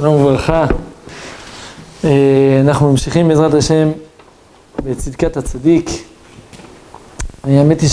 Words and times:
שלום 0.00 0.14
וברכה. 0.14 0.66
אה, 2.04 2.60
אנחנו 2.60 2.90
ממשיכים 2.90 3.28
בעזרת 3.28 3.54
השם 3.54 3.88
בצדקת 4.84 5.36
הצדיק. 5.36 5.90
האמת 7.44 7.80
היא 7.80 7.90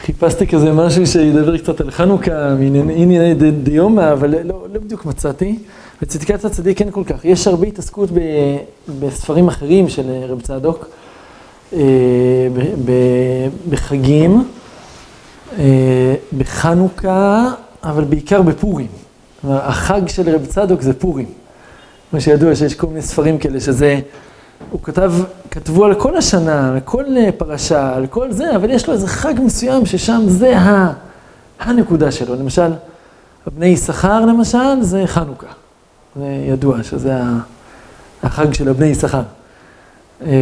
שחיפשתי 0.00 0.46
כזה 0.46 0.72
משהו 0.72 1.06
שידבר 1.06 1.58
קצת 1.58 1.80
על 1.80 1.90
חנוכה, 1.90 2.54
מענייני 2.58 3.34
דיומא, 3.62 4.12
אבל 4.12 4.30
לא, 4.30 4.66
לא 4.72 4.80
בדיוק 4.80 5.04
מצאתי. 5.04 5.58
בצדקת 6.02 6.44
הצדיק 6.44 6.80
אין 6.80 6.90
כל 6.90 7.04
כך. 7.04 7.24
יש 7.24 7.46
הרבה 7.46 7.66
התעסקות 7.66 8.10
ב, 8.10 8.18
בספרים 9.00 9.48
אחרים 9.48 9.88
של 9.88 10.24
רב 10.28 10.40
צדוק, 10.40 10.88
אה, 11.72 11.78
בחגים, 13.70 14.44
אה, 15.58 16.14
בחנוכה, 16.38 17.50
אבל 17.84 18.04
בעיקר 18.04 18.42
בפורים. 18.42 19.11
החג 19.50 20.08
של 20.08 20.34
רב 20.34 20.46
צדוק 20.46 20.80
זה 20.80 20.92
פורים. 20.92 21.26
מה 22.12 22.20
שידוע 22.20 22.54
שיש 22.54 22.74
כל 22.74 22.86
מיני 22.86 23.02
ספרים 23.02 23.38
כאלה 23.38 23.60
שזה, 23.60 24.00
הוא 24.70 24.80
כתב, 24.82 25.12
כתבו 25.50 25.84
על 25.84 25.94
כל 25.94 26.16
השנה, 26.16 26.72
על 26.72 26.80
כל 26.84 27.04
פרשה, 27.36 27.94
על 27.94 28.06
כל 28.06 28.32
זה, 28.32 28.56
אבל 28.56 28.70
יש 28.70 28.86
לו 28.86 28.94
איזה 28.94 29.06
חג 29.06 29.34
מסוים 29.44 29.86
ששם 29.86 30.22
זה 30.26 30.58
ה, 30.58 30.92
הנקודה 31.60 32.10
שלו. 32.10 32.34
למשל, 32.34 32.72
בני 33.56 33.66
יששכר 33.66 34.20
למשל, 34.20 34.80
זה 34.80 35.02
חנוכה. 35.06 35.46
זה 36.16 36.44
ידוע 36.48 36.82
שזה 36.82 37.14
החג 38.22 38.54
של 38.54 38.68
הבני 38.68 38.86
יששכר. 38.86 39.22
אה, 40.26 40.32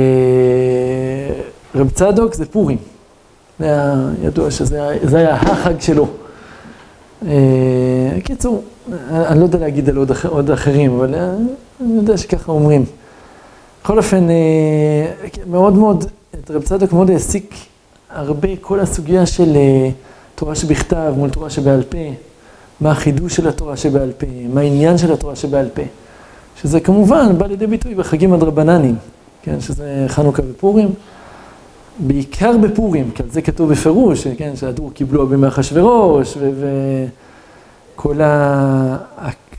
רב 1.74 1.90
צדוק 1.90 2.34
זה 2.34 2.46
פורים. 2.46 2.78
זה 3.58 3.64
היה 3.64 4.08
ידוע 4.22 4.50
שזה 4.50 5.18
היה 5.18 5.34
החג 5.34 5.80
שלו. 5.80 6.08
אה, 7.26 8.18
קיצור, 8.24 8.64
אני 9.08 9.38
לא 9.38 9.44
יודע 9.44 9.58
להגיד 9.58 9.88
על 9.88 9.96
עוד, 9.96 10.10
עוד 10.28 10.50
אחרים, 10.50 10.96
אבל 10.96 11.14
אה, 11.14 11.34
אני 11.80 11.96
יודע 11.96 12.16
שככה 12.16 12.52
אומרים. 12.52 12.84
בכל 13.82 13.98
אופן, 13.98 14.30
אה, 14.30 15.30
מאוד 15.46 15.74
מאוד, 15.74 16.04
את 16.34 16.50
רב 16.50 16.62
צדוק 16.62 16.92
מאוד 16.92 17.10
העסיק 17.10 17.54
הרבה 18.10 18.48
כל 18.60 18.80
הסוגיה 18.80 19.26
של 19.26 19.56
תורה 20.34 20.54
שבכתב 20.54 21.12
מול 21.16 21.30
תורה 21.30 21.50
שבעל 21.50 21.82
פה, 21.82 21.98
מה 22.80 22.90
החידוש 22.90 23.36
של 23.36 23.48
התורה 23.48 23.76
שבעל 23.76 24.12
פה, 24.18 24.26
מה 24.52 24.60
העניין 24.60 24.98
של 24.98 25.12
התורה 25.12 25.36
שבעל 25.36 25.68
פה, 25.74 25.82
שזה 26.62 26.80
כמובן 26.80 27.38
בא 27.38 27.46
לידי 27.46 27.66
ביטוי 27.66 27.94
בחגים 27.94 28.32
הדרבננים, 28.32 28.96
כן, 29.42 29.60
שזה 29.60 30.04
חנוכה 30.08 30.42
ופורים. 30.50 30.94
בעיקר 31.98 32.56
בפורים, 32.56 33.10
כי 33.10 33.22
על 33.22 33.30
זה 33.30 33.42
כתוב 33.42 33.70
בפירוש, 33.70 34.26
כן, 34.26 34.56
שהדור 34.56 34.90
קיבלו 34.94 35.20
הרבה 35.20 35.36
מאחשוורוש, 35.36 36.36
וכל 38.00 38.20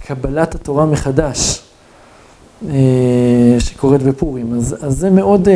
קבלת 0.06 0.56
התורה 0.56 0.86
מחדש 0.86 1.62
אה, 2.70 2.76
שקורית 3.60 4.02
בפורים. 4.02 4.54
אז, 4.54 4.76
אז 4.82 4.98
זה 4.98 5.10
מאוד, 5.10 5.48
אה, 5.48 5.56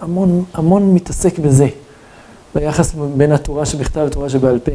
המון, 0.00 0.44
המון 0.54 0.94
מתעסק 0.94 1.38
בזה, 1.38 1.68
ביחס 2.54 2.94
בין 3.16 3.32
התורה 3.32 3.66
שבכתב 3.66 4.00
לתורה 4.00 4.28
שבעל 4.28 4.58
פה. 4.58 4.72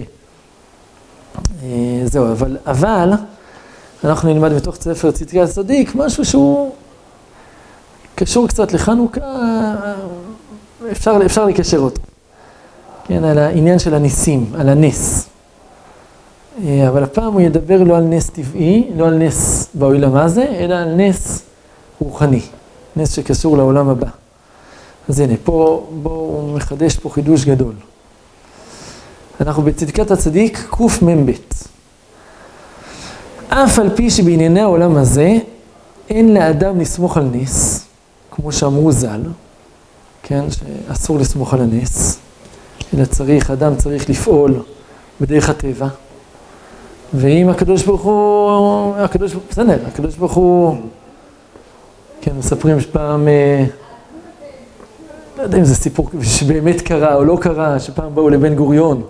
אה, 1.63 2.01
זהו, 2.05 2.31
אבל, 2.31 2.57
אבל 2.65 3.09
אנחנו 4.03 4.33
נלמד 4.33 4.53
בתוך 4.53 4.75
ספר 4.75 5.11
צדקי 5.11 5.41
הצדיק 5.41 5.95
משהו 5.95 6.25
שהוא 6.25 6.71
קשור 8.15 8.47
קצת 8.47 8.73
לחנוכה. 8.73 9.21
אפשר, 10.91 11.19
אפשר 11.25 11.45
לקשר 11.45 11.79
אותו. 11.79 12.01
כן, 13.07 13.23
על 13.23 13.37
העניין 13.37 13.79
של 13.79 13.93
הניסים, 13.93 14.51
על 14.59 14.69
הנס. 14.69 15.34
אה, 16.63 16.87
אבל 16.87 17.03
הפעם 17.03 17.33
הוא 17.33 17.41
ידבר 17.41 17.83
לא 17.83 17.97
על 17.97 18.03
נס 18.03 18.29
טבעי, 18.29 18.91
לא 18.95 19.07
על 19.07 19.17
נס 19.17 19.67
בעולם 19.73 20.15
הזה, 20.15 20.43
אלא 20.43 20.75
על 20.75 20.95
נס 20.95 21.41
רוחני, 21.99 22.41
נס 22.95 23.13
שקשור 23.13 23.57
לעולם 23.57 23.89
הבא. 23.89 24.07
אז 25.09 25.19
הנה, 25.19 25.33
פה, 25.43 25.87
בואו 26.01 26.13
הוא 26.13 26.55
מחדש 26.55 26.95
פה 26.95 27.09
חידוש 27.09 27.45
גדול. 27.45 27.73
אנחנו 29.41 29.63
בצדקת 29.63 30.11
הצדיק 30.11 30.67
קמ"ב. 30.69 31.31
אף 33.49 33.79
על 33.79 33.89
פי 33.95 34.09
שבענייני 34.09 34.61
העולם 34.61 34.97
הזה 34.97 35.37
אין 36.09 36.33
לאדם 36.33 36.79
לסמוך 36.79 37.17
על 37.17 37.29
נס, 37.31 37.85
כמו 38.31 38.51
שאמרו 38.51 38.91
ז"ל, 38.91 39.21
כן, 40.23 40.45
שאסור 40.51 41.19
לסמוך 41.19 41.53
על 41.53 41.61
הנס, 41.61 42.17
אלא 42.93 43.05
צריך, 43.05 43.51
אדם 43.51 43.75
צריך 43.75 44.09
לפעול 44.09 44.63
בדרך 45.21 45.49
הטבע. 45.49 45.87
ואם 47.13 47.49
הקדוש 47.49 47.83
ברוך 47.83 48.01
הוא, 48.01 48.95
הקדוש, 48.95 49.35
בסדר, 49.49 49.77
הקדוש 49.87 50.15
ברוך 50.15 50.33
הוא, 50.33 50.75
כן, 52.21 52.31
מספרים 52.37 52.79
שפעם, 52.79 53.27
אה, 53.27 53.65
לא 55.37 55.43
יודע 55.43 55.57
אם 55.57 55.63
זה 55.63 55.75
סיפור 55.75 56.09
שבאמת 56.21 56.81
קרה 56.81 57.15
או 57.15 57.25
לא 57.25 57.37
קרה, 57.41 57.79
שפעם 57.79 58.15
באו 58.15 58.29
לבן 58.29 58.55
גוריון 58.55 59.03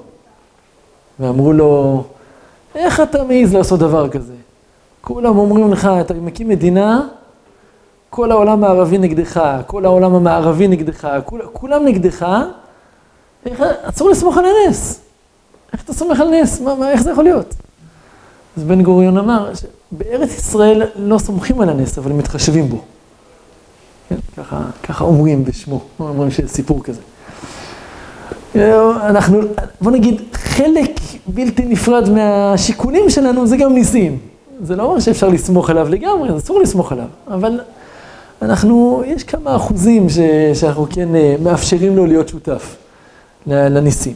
ואמרו 1.19 1.53
לו, 1.53 2.03
איך 2.75 2.99
אתה 2.99 3.23
מעז 3.23 3.53
לעשות 3.53 3.79
דבר 3.79 4.09
כזה? 4.09 4.33
כולם 5.01 5.37
אומרים 5.37 5.71
לך, 5.71 5.89
אתה 6.01 6.13
מקים 6.13 6.49
מדינה, 6.49 7.07
כל 8.09 8.31
העולם 8.31 8.63
הערבי 8.63 8.97
נגדך, 8.97 9.41
כל 9.67 9.85
העולם 9.85 10.15
המערבי 10.15 10.67
נגדך, 10.67 11.07
כול, 11.25 11.41
כולם 11.53 11.85
נגדך, 11.85 12.25
איך, 13.45 13.63
אסור 13.83 14.09
לסמוך 14.09 14.37
על 14.37 14.45
הנס. 14.45 15.01
איך 15.73 15.83
אתה 15.83 15.93
סומך 15.93 16.19
על 16.19 16.29
נס? 16.29 16.61
מה, 16.61 16.75
מה, 16.75 16.91
איך 16.91 17.01
זה 17.01 17.11
יכול 17.11 17.23
להיות? 17.23 17.55
אז 18.57 18.63
בן 18.63 18.81
גוריון 18.81 19.17
אמר 19.17 19.51
שבארץ 19.55 20.37
ישראל 20.37 20.81
לא 20.95 21.17
סומכים 21.17 21.61
על 21.61 21.69
הנס, 21.69 21.97
אבל 21.97 22.11
מתחשבים 22.11 22.69
בו. 22.69 22.81
כן, 24.09 24.15
ככה, 24.37 24.61
ככה 24.83 25.03
אומרים 25.03 25.45
בשמו, 25.45 25.81
אומרים 25.99 26.31
שיש 26.31 26.51
סיפור 26.51 26.83
כזה. 26.83 27.01
אנחנו, 29.01 29.41
בוא 29.81 29.91
נגיד, 29.91 30.21
חלק 30.33 30.91
בלתי 31.27 31.65
נפרד 31.65 32.09
מהשיקולים 32.09 33.09
שלנו 33.09 33.47
זה 33.47 33.57
גם 33.57 33.73
ניסים. 33.73 34.17
זה 34.63 34.75
לא 34.75 34.83
אומר 34.83 34.99
שאפשר 34.99 35.29
לסמוך 35.29 35.69
עליו 35.69 35.89
לגמרי, 35.89 36.37
אסור 36.37 36.59
לסמוך 36.59 36.91
עליו, 36.91 37.07
אבל 37.27 37.59
אנחנו, 38.41 39.03
יש 39.05 39.23
כמה 39.23 39.55
אחוזים 39.55 40.09
ש, 40.09 40.19
שאנחנו 40.53 40.87
כן 40.89 41.15
אה, 41.15 41.35
מאפשרים 41.43 41.95
לו 41.95 42.05
להיות 42.05 42.27
שותף 42.27 42.75
לניסים. 43.47 44.13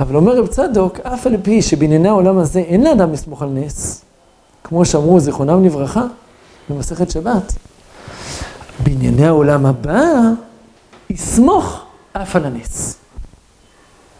אבל 0.00 0.16
אומר 0.16 0.36
רב 0.36 0.46
צדוק, 0.46 1.00
אף 1.00 1.26
על 1.26 1.36
פי 1.42 1.62
שבענייני 1.62 2.08
העולם 2.08 2.38
הזה 2.38 2.58
אין 2.58 2.84
לאדם 2.84 3.12
לסמוך 3.12 3.42
על 3.42 3.48
נס, 3.48 4.04
כמו 4.64 4.84
שאמרו 4.84 5.20
זיכרונם 5.20 5.64
לברכה 5.64 6.04
במסכת 6.70 7.10
שבת, 7.10 7.52
בענייני 8.84 9.26
העולם 9.26 9.66
הבא, 9.66 10.02
יסמוך 11.10 11.82
אף 12.12 12.36
על 12.36 12.44
הנס. 12.44 12.96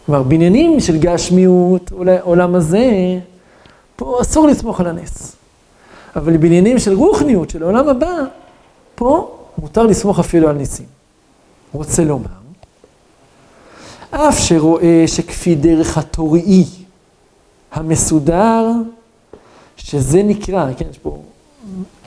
כלומר, 0.07 0.23
בעניינים 0.23 0.81
של 0.81 0.99
גשמיות, 0.99 1.93
עולם 2.23 2.55
הזה, 2.55 2.91
פה 3.97 4.19
אסור 4.21 4.47
לסמוך 4.47 4.81
על 4.81 4.87
הנס. 4.87 5.37
אבל 6.17 6.37
בעניינים 6.37 6.79
של 6.79 6.95
רוחניות, 6.95 7.51
של 7.51 7.63
העולם 7.63 7.89
הבא, 7.89 8.17
פה 8.95 9.39
מותר 9.59 9.83
לסמוך 9.83 10.19
אפילו 10.19 10.49
על 10.49 10.57
ניסים. 10.57 10.87
רוצה 11.73 12.05
לומר, 12.05 12.42
אף 14.15 14.39
שרואה 14.39 15.05
שכפי 15.07 15.55
דרך 15.55 15.99
התוראי 15.99 16.65
המסודר, 17.73 18.71
שזה 19.77 20.23
נקרא, 20.23 20.67
כן, 20.77 20.85
יש 20.91 20.99
פה 20.99 21.19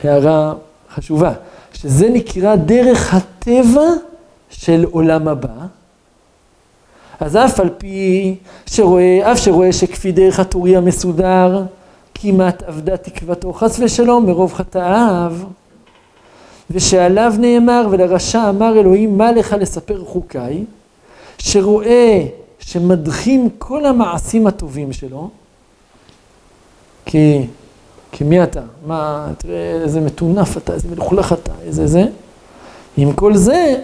הערה 0.04 0.54
חשובה, 0.94 1.34
שזה 1.74 2.10
נקרא 2.10 2.56
דרך 2.56 3.14
הטבע 3.14 3.88
של 4.50 4.86
עולם 4.92 5.28
הבא, 5.28 5.66
אז 7.20 7.36
אף 7.36 7.60
על 7.60 7.70
פי 7.78 8.36
שרואה, 8.66 9.32
אף 9.32 9.40
שרואה 9.40 9.74
שכפי 9.74 10.12
דרך 10.12 10.40
התוראי 10.40 10.76
המסודר, 10.76 11.64
כמעט 12.16 12.64
אבדה 12.64 12.98
תקוותו 12.98 13.54
חס 13.54 13.80
ושלום 13.80 14.26
מרוב 14.26 14.54
חטאיו, 14.54 15.36
ושעליו 16.72 17.34
נאמר, 17.40 17.88
ולרשע 17.92 18.50
אמר 18.50 18.80
אלוהים, 18.80 19.18
מה 19.18 19.32
לך 19.32 19.56
לספר 19.60 20.06
חוקיי? 20.06 20.64
שרואה 21.46 22.26
שמדחים 22.60 23.50
כל 23.58 23.86
המעשים 23.86 24.48
הטובים 24.48 24.94
שלו, 24.94 25.30
כי, 27.06 27.48
כי 28.12 28.24
מי 28.24 28.44
אתה? 28.44 28.62
מה, 28.86 29.28
תראה 29.38 29.82
איזה 29.84 30.02
מטונף 30.02 30.58
אתה, 30.58 30.74
איזה 30.74 30.88
מלוכלך 30.88 31.34
אתה, 31.34 31.52
איזה 31.66 31.88
זה. 31.88 32.04
עם 32.98 33.14
כל 33.14 33.36
זה, 33.36 33.76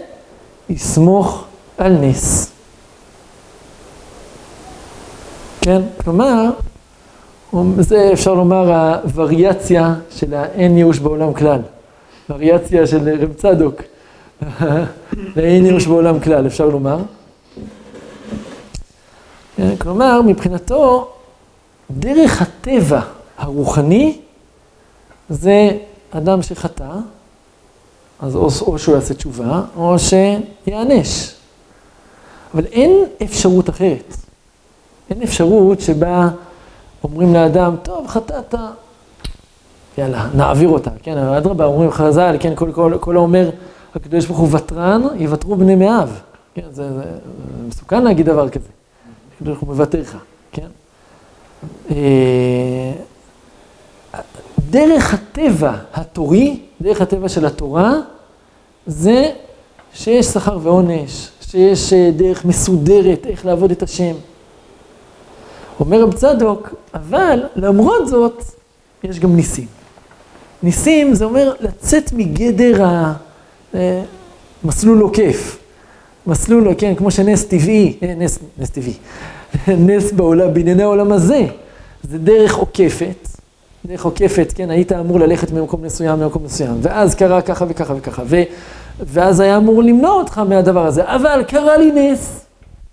יסמוך 0.68 1.44
על 1.78 1.92
נס. 1.92 2.52
כן? 5.60 5.82
כלומר, 6.04 6.50
זה 7.78 8.10
אפשר 8.12 8.34
לומר 8.34 8.72
הווריאציה 8.72 9.94
של 10.10 10.34
האין 10.34 10.78
ייאוש 10.78 10.98
בעולם 10.98 11.32
כלל. 11.32 11.60
וריאציה 12.30 12.86
של 12.86 13.08
רב 13.20 13.32
צדוק. 13.32 13.82
לאין 15.36 15.66
ייאוש 15.66 15.86
בעולם 15.86 16.20
כלל, 16.20 16.46
אפשר 16.46 16.68
לומר. 16.68 16.98
כן, 19.56 19.76
כלומר, 19.76 20.22
מבחינתו, 20.22 21.08
דרך 21.90 22.42
הטבע 22.42 23.00
הרוחני, 23.38 24.18
זה 25.28 25.70
אדם 26.10 26.42
שחטא, 26.42 26.92
אז 28.20 28.36
או, 28.36 28.48
או 28.66 28.78
שהוא 28.78 28.94
יעשה 28.94 29.14
תשובה, 29.14 29.62
או 29.76 29.96
שיענש. 29.98 31.34
אבל 32.54 32.64
אין 32.64 33.04
אפשרות 33.22 33.70
אחרת. 33.70 34.16
אין 35.10 35.22
אפשרות 35.22 35.80
שבה 35.80 36.28
אומרים 37.04 37.34
לאדם, 37.34 37.76
טוב, 37.82 38.06
חטאת, 38.06 38.54
יאללה, 39.98 40.28
נעביר 40.34 40.68
אותה, 40.68 40.90
כן, 41.02 41.18
אדרבה, 41.18 41.64
אומרים 41.64 41.90
חז"ל, 41.90 42.36
כן, 42.40 42.54
כל, 42.54 42.72
כל, 42.74 42.94
כל 43.00 43.16
האומר, 43.16 43.50
הקדוש 43.94 44.26
ברוך 44.26 44.38
הוא 44.38 44.48
ותרן, 44.52 45.02
יוותרו 45.16 45.56
בני 45.56 45.74
מאב. 45.74 46.20
כן, 46.54 46.62
זה, 46.70 46.92
זה, 46.92 47.02
זה 47.02 47.68
מסוכן 47.68 48.04
להגיד 48.04 48.26
דבר 48.26 48.48
כזה. 48.48 48.68
הקדוש 49.42 49.58
ברוך 49.58 49.78
הוא 49.78 50.00
לך, 50.00 50.16
כן? 50.52 50.66
אה, 51.90 52.92
דרך 54.70 55.14
הטבע 55.14 55.76
התורי, 55.94 56.60
דרך 56.80 57.00
הטבע 57.00 57.28
של 57.28 57.46
התורה, 57.46 57.92
זה 58.86 59.30
שיש 59.94 60.26
שכר 60.26 60.58
ועונש, 60.62 61.28
שיש 61.40 61.92
אה, 61.92 62.10
דרך 62.16 62.44
מסודרת 62.44 63.26
איך 63.26 63.46
לעבוד 63.46 63.70
את 63.70 63.82
השם. 63.82 64.14
אומר 65.80 66.02
רב 66.02 66.12
צדוק, 66.12 66.74
אבל 66.94 67.42
למרות 67.56 68.08
זאת, 68.08 68.42
יש 69.04 69.18
גם 69.18 69.36
ניסים. 69.36 69.66
ניסים 70.62 71.14
זה 71.14 71.24
אומר 71.24 71.52
לצאת 71.60 72.12
מגדר 72.12 72.84
המסלול 74.64 74.98
אה, 74.98 75.02
עוקף. 75.02 75.61
מסלול, 76.26 76.74
כן, 76.78 76.94
כמו 76.94 77.10
שנס 77.10 77.44
טבעי, 77.44 77.96
אה, 78.02 78.14
נס, 78.18 78.38
נס 78.58 78.70
טבעי, 78.70 78.94
נס 79.88 80.12
בעולם, 80.12 80.54
בענייני 80.54 80.82
העולם 80.82 81.12
הזה. 81.12 81.46
זה 82.02 82.18
דרך 82.18 82.54
עוקפת, 82.54 83.28
דרך 83.84 84.04
עוקפת, 84.04 84.52
כן, 84.54 84.70
היית 84.70 84.92
אמור 84.92 85.20
ללכת 85.20 85.50
ממקום 85.52 85.82
מסוים 85.82 86.20
למקום 86.20 86.44
מסוים, 86.44 86.78
ואז 86.82 87.14
קרה 87.14 87.42
ככה 87.42 87.64
וככה 87.68 87.94
וככה, 87.96 88.22
ו, 88.26 88.42
ואז 89.00 89.40
היה 89.40 89.56
אמור 89.56 89.82
למנוע 89.82 90.10
אותך 90.10 90.38
מהדבר 90.38 90.86
הזה, 90.86 91.02
אבל 91.04 91.44
קרה 91.48 91.76
לי 91.76 91.92
נס, 91.94 92.44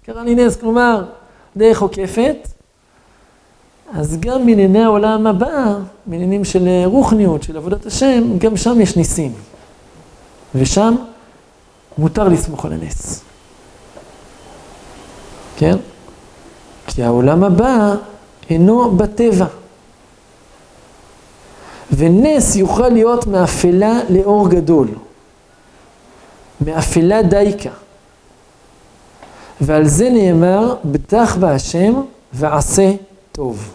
קרה 0.05 0.23
לי 0.23 0.35
נס, 0.35 0.55
כלומר, 0.55 1.03
דרך 1.57 1.81
עוקפת, 1.81 2.47
אז 3.93 4.17
גם 4.19 4.45
בענייני 4.45 4.83
העולם 4.83 5.27
הבא, 5.27 5.75
בעניינים 6.05 6.45
של 6.45 6.69
רוחניות, 6.85 7.43
של 7.43 7.57
עבודת 7.57 7.85
השם, 7.85 8.37
גם 8.37 8.57
שם 8.57 8.81
יש 8.81 8.97
ניסים. 8.97 9.31
ושם 10.55 10.95
מותר 11.97 12.27
לסמוך 12.27 12.65
על 12.65 12.73
הנס. 12.73 13.21
כן? 15.57 15.77
כי 16.87 17.03
העולם 17.03 17.43
הבא 17.43 17.95
אינו 18.49 18.91
בטבע. 18.91 19.45
ונס 21.91 22.55
יוכל 22.55 22.89
להיות 22.89 23.27
מאפלה 23.27 23.99
לאור 24.09 24.49
גדול. 24.49 24.87
מאפלה 26.61 27.23
דייקה. 27.23 27.69
ועל 29.61 29.87
זה 29.87 30.09
נאמר, 30.09 30.75
בטח 30.85 31.35
בהשם 31.35 31.93
ועשה 32.33 32.91
טוב. 33.31 33.73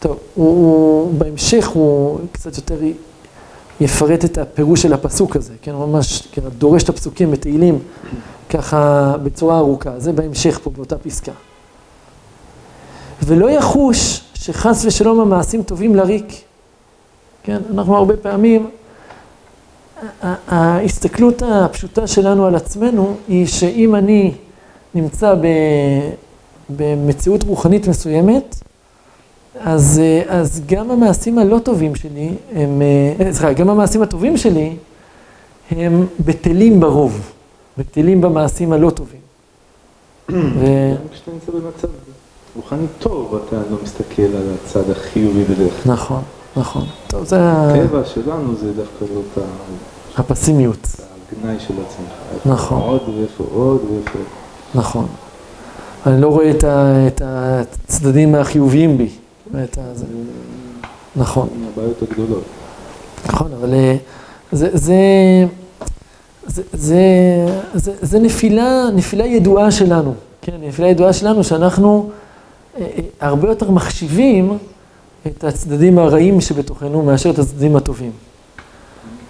טוב, 0.00 0.18
הוא, 0.34 0.46
הוא 0.46 1.14
בהמשך 1.18 1.68
הוא 1.68 2.18
קצת 2.32 2.56
יותר 2.56 2.76
יפרט 3.80 4.24
את 4.24 4.38
הפירוש 4.38 4.82
של 4.82 4.92
הפסוק 4.92 5.36
הזה, 5.36 5.52
כן, 5.62 5.72
ממש 5.72 6.28
כן, 6.32 6.42
דורש 6.58 6.82
את 6.82 6.88
הפסוקים 6.88 7.30
בתהילים 7.30 7.78
ככה 8.50 9.14
בצורה 9.22 9.58
ארוכה, 9.58 9.98
זה 9.98 10.12
בהמשך 10.12 10.60
פה 10.62 10.70
באותה 10.70 10.98
פסקה. 10.98 11.32
ולא 13.22 13.50
יחוש 13.50 14.20
שחס 14.34 14.84
ושלום 14.84 15.20
המעשים 15.20 15.62
טובים 15.62 15.94
לריק. 15.94 16.32
כן, 17.42 17.58
אנחנו 17.70 17.96
הרבה 17.96 18.16
פעמים, 18.16 18.70
ההסתכלות 20.48 21.42
הפשוטה 21.46 22.06
שלנו 22.06 22.46
על 22.46 22.54
עצמנו 22.54 23.16
היא 23.28 23.46
שאם 23.46 23.94
אני 23.94 24.34
נמצא 24.94 25.34
במציאות 26.70 27.42
רוחנית 27.42 27.88
מסוימת, 27.88 28.62
אז, 29.60 30.00
אז 30.28 30.62
גם 30.66 30.90
המעשים 30.90 31.38
הלא 31.38 31.58
טובים 31.58 31.94
שלי, 31.94 32.30
הם, 32.54 32.82
סליחה, 33.30 33.52
גם 33.52 33.70
המעשים 33.70 34.02
הטובים 34.02 34.36
שלי, 34.36 34.76
הם 35.70 36.06
בטלים 36.24 36.80
ברוב, 36.80 37.32
בטלים 37.78 38.20
במעשים 38.20 38.72
הלא 38.72 38.90
טובים. 38.90 39.20
ו... 40.30 40.34
גם 40.34 41.08
כשאתה 41.12 41.30
נמצא 41.30 41.52
במצב 41.52 41.88
רוחני 42.56 42.86
טוב, 42.98 43.42
אתה 43.46 43.56
לא 43.56 43.76
מסתכל 43.82 44.22
על 44.22 44.54
הצד 44.54 44.90
החיובי 44.90 45.44
בדרך 45.44 45.82
כלל. 45.82 45.92
נכון, 45.92 46.22
נכון. 46.56 46.84
טוב, 47.06 47.24
זה... 47.24 47.36
הטבע 47.40 48.04
שלנו 48.04 48.54
זה 48.56 48.72
דווקא 48.72 49.04
לא 49.14 49.20
את 50.14 50.18
הפסימיות. 50.18 50.86
הגנאי 51.38 51.60
של 51.60 51.74
עצמך. 51.74 52.46
נכון. 52.46 52.82
עוד 52.82 53.02
ואיפה 53.08 53.44
עוד 53.54 53.80
ואיפה. 53.90 54.18
נכון. 54.74 55.06
אני 56.06 56.20
לא 56.20 56.28
רואה 56.28 56.50
את 57.06 57.22
הצדדים 57.24 58.34
החיוביים 58.34 58.98
בי. 58.98 59.08
את 59.64 59.78
הזה. 59.78 60.04
נכון. 61.16 61.48
הבעיות 61.72 62.02
הגדולות. 62.02 62.44
נכון, 63.26 63.52
אבל 63.52 63.74
אה, 63.74 63.96
זה, 64.52 64.68
זה, 64.72 64.94
זה, 66.46 66.62
זה, 66.72 66.98
זה, 67.74 67.92
זה 68.00 68.18
נפילה, 68.18 68.84
נפילה 68.94 69.26
ידועה 69.26 69.70
שלנו, 69.70 70.14
כן, 70.42 70.52
נפילה 70.60 70.88
ידועה 70.88 71.12
שלנו 71.12 71.44
שאנחנו 71.44 72.10
אה, 72.78 72.82
אה, 72.82 73.00
הרבה 73.20 73.48
יותר 73.48 73.70
מחשיבים 73.70 74.58
את 75.26 75.44
הצדדים 75.44 75.98
הרעים 75.98 76.40
שבתוכנו 76.40 77.02
מאשר 77.02 77.30
את 77.30 77.38
הצדדים 77.38 77.76
הטובים. 77.76 78.10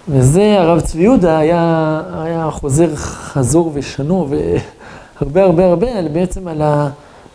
וזה 0.07 0.59
הרב 0.59 0.81
צבי 0.81 1.03
יהודה 1.03 1.37
היה, 1.37 2.01
היה 2.13 2.49
חוזר 2.51 2.95
חזור 2.95 3.71
ושנו 3.73 4.27
והרבה 4.29 5.43
הרבה 5.43 5.65
הרבה 5.65 6.07
בעצם 6.13 6.47
על 6.47 6.61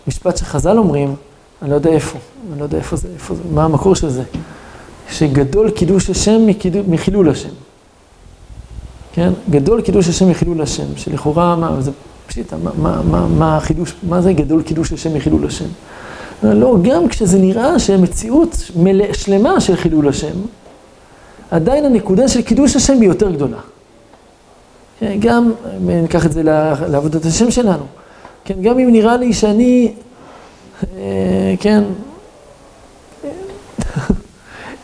המשפט 0.06 0.36
שחז"ל 0.36 0.78
אומרים, 0.78 1.14
אני 1.62 1.70
לא 1.70 1.74
יודע 1.74 1.90
איפה, 1.90 2.18
אני 2.52 2.58
לא 2.58 2.64
יודע 2.64 2.78
איפה 2.78 2.96
זה, 2.96 3.08
איפה 3.14 3.34
זה, 3.34 3.42
מה 3.54 3.64
המקור 3.64 3.94
של 3.94 4.08
זה. 4.08 4.22
שגדול 5.10 5.70
קידוש 5.70 6.10
השם 6.10 6.40
מחילול 6.88 7.28
השם. 7.28 7.48
כן? 9.12 9.32
גדול 9.50 9.82
קידוש 9.82 10.08
השם 10.08 10.30
מחילול 10.30 10.62
השם, 10.62 10.96
שלכאורה, 10.96 11.56
מה, 11.56 11.80
זה 11.80 11.90
פשיטה, 12.26 12.56
מה, 12.56 12.70
מה, 12.78 13.02
מה, 13.02 13.26
מה 13.26 13.56
החידוש, 13.56 13.94
מה 14.08 14.22
זה 14.22 14.32
גדול 14.32 14.62
קידוש 14.62 14.92
השם 14.92 15.14
מחילול 15.14 15.46
השם? 15.46 15.64
לא, 16.42 16.76
גם 16.82 17.08
כשזה 17.08 17.38
נראה 17.38 17.78
שהמציאות 17.78 18.70
מלא, 18.76 19.12
שלמה 19.12 19.60
של 19.60 19.76
חילול 19.76 20.08
השם, 20.08 20.34
עדיין 21.50 21.84
הנקודה 21.84 22.28
של 22.28 22.42
קידוש 22.42 22.76
השם 22.76 23.00
היא 23.00 23.08
יותר 23.08 23.30
גדולה. 23.30 23.58
כן, 25.00 25.16
גם, 25.20 25.52
ניקח 25.80 26.26
את 26.26 26.32
זה 26.32 26.42
לעבודת 26.88 27.24
השם 27.24 27.50
שלנו, 27.50 27.84
כן, 28.44 28.62
גם 28.62 28.78
אם 28.78 28.92
נראה 28.92 29.16
לי 29.16 29.32
שאני 29.32 29.92
כן, 31.60 31.84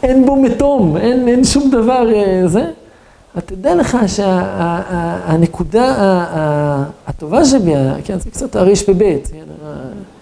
אין 0.02 0.26
בו 0.26 0.36
מתום, 0.36 0.96
אין, 0.96 1.28
אין 1.28 1.44
שום 1.44 1.70
דבר 1.70 2.14
אה, 2.14 2.48
זה. 2.48 2.70
תדע 3.46 3.74
לך 3.74 3.98
שהנקודה 4.06 5.94
הטובה 7.06 7.44
שבי, 7.44 7.72
כן, 8.04 8.18
זה 8.18 8.30
קצת 8.30 8.56
הרפ"ב, 8.56 9.16
כן, 9.30 9.44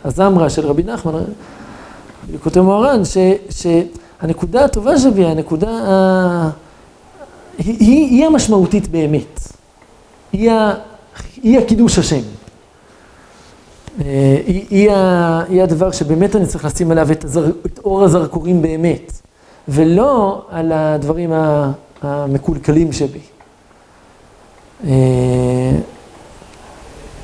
הזמרה 0.04 0.50
של 0.50 0.66
רבי 0.66 0.82
נחמן, 0.82 1.22
כותב 2.42 2.60
מוהר"ן, 2.60 3.02
שהנקודה 3.50 4.64
הטובה 4.64 4.98
שבי, 4.98 5.24
הנקודה, 5.24 5.70
היא, 7.58 7.78
היא 7.78 8.26
המשמעותית 8.26 8.88
באמת. 8.88 9.40
היא, 10.32 10.50
היא 11.42 11.58
הקידוש 11.58 11.98
השם. 11.98 12.22
אה, 14.00 14.36
היא, 14.46 15.62
הדבר 15.62 15.90
שבאמת 15.90 16.36
אני 16.36 16.46
צריך 16.46 16.64
לשים 16.64 16.90
עליו 16.90 17.08
את 17.66 17.78
אור 17.84 18.04
הזרקורים 18.04 18.62
באמת, 18.62 19.12
ולא 19.68 20.42
על 20.50 20.72
הדברים 20.72 21.32
המקולקלים 22.02 22.92
שבי. 22.92 23.18
אה, 24.86 24.90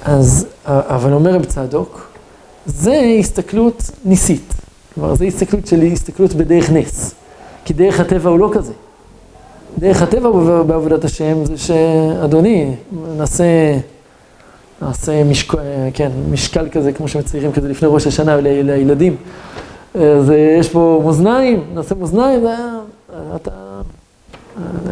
אז, 0.05 0.47
אבל 0.65 1.13
אומר 1.13 1.35
רב 1.35 1.45
צדוק, 1.45 2.11
זה 2.67 3.17
הסתכלות 3.21 3.91
ניסית. 4.05 4.55
כלומר, 4.95 5.15
זו 5.15 5.25
הסתכלות 5.25 5.67
שלי, 5.67 5.93
הסתכלות 5.93 6.35
בדרך 6.35 6.71
נס. 6.71 7.15
כי 7.65 7.75
דרך 7.75 8.01
הטבע 8.01 8.31
הוא 8.31 8.39
לא 8.39 8.51
כזה. 8.53 8.73
דרך 9.79 10.03
הטבע 10.03 10.31
בעבודת 10.63 11.05
השם 11.05 11.45
זה 11.45 11.59
שאדוני, 11.59 12.75
נעשה... 13.17 13.45
נעשה 14.83 15.25
משק... 15.25 15.53
כן, 15.95 16.11
משקל 16.31 16.69
כזה, 16.69 16.93
כמו 16.93 17.09
שמציירים 17.09 17.53
כזה 17.53 17.69
לפני 17.69 17.89
ראש 17.93 18.07
השנה 18.07 18.37
לילדים. 18.41 19.17
אז 19.95 20.31
יש 20.59 20.69
פה 20.69 21.03
מאזניים, 21.05 21.65
נעשה 21.75 21.95
מאזניים, 21.95 22.47
ואתה... 23.13 23.51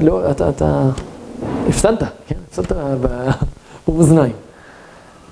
לא, 0.01 0.31
אתה, 0.31 0.49
אתה 0.49 0.91
הפסדת, 1.69 2.03
כן, 2.29 2.37
הפסדת 2.49 2.73
במאזניים. 3.89 4.33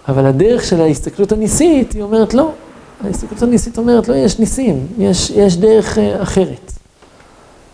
אבל 0.09 0.27
הדרך 0.27 0.65
של 0.65 0.81
ההסתכלות 0.81 1.33
הניסית, 1.33 1.93
היא 1.93 2.03
אומרת 2.03 2.35
לא. 2.35 2.51
ההסתכלות 3.05 3.43
הניסית 3.43 3.79
אומרת 3.79 4.09
לא, 4.09 4.15
יש 4.15 4.39
ניסים, 4.39 4.87
יש, 4.99 5.31
יש 5.31 5.57
דרך 5.57 5.99
אחרת. 5.99 6.73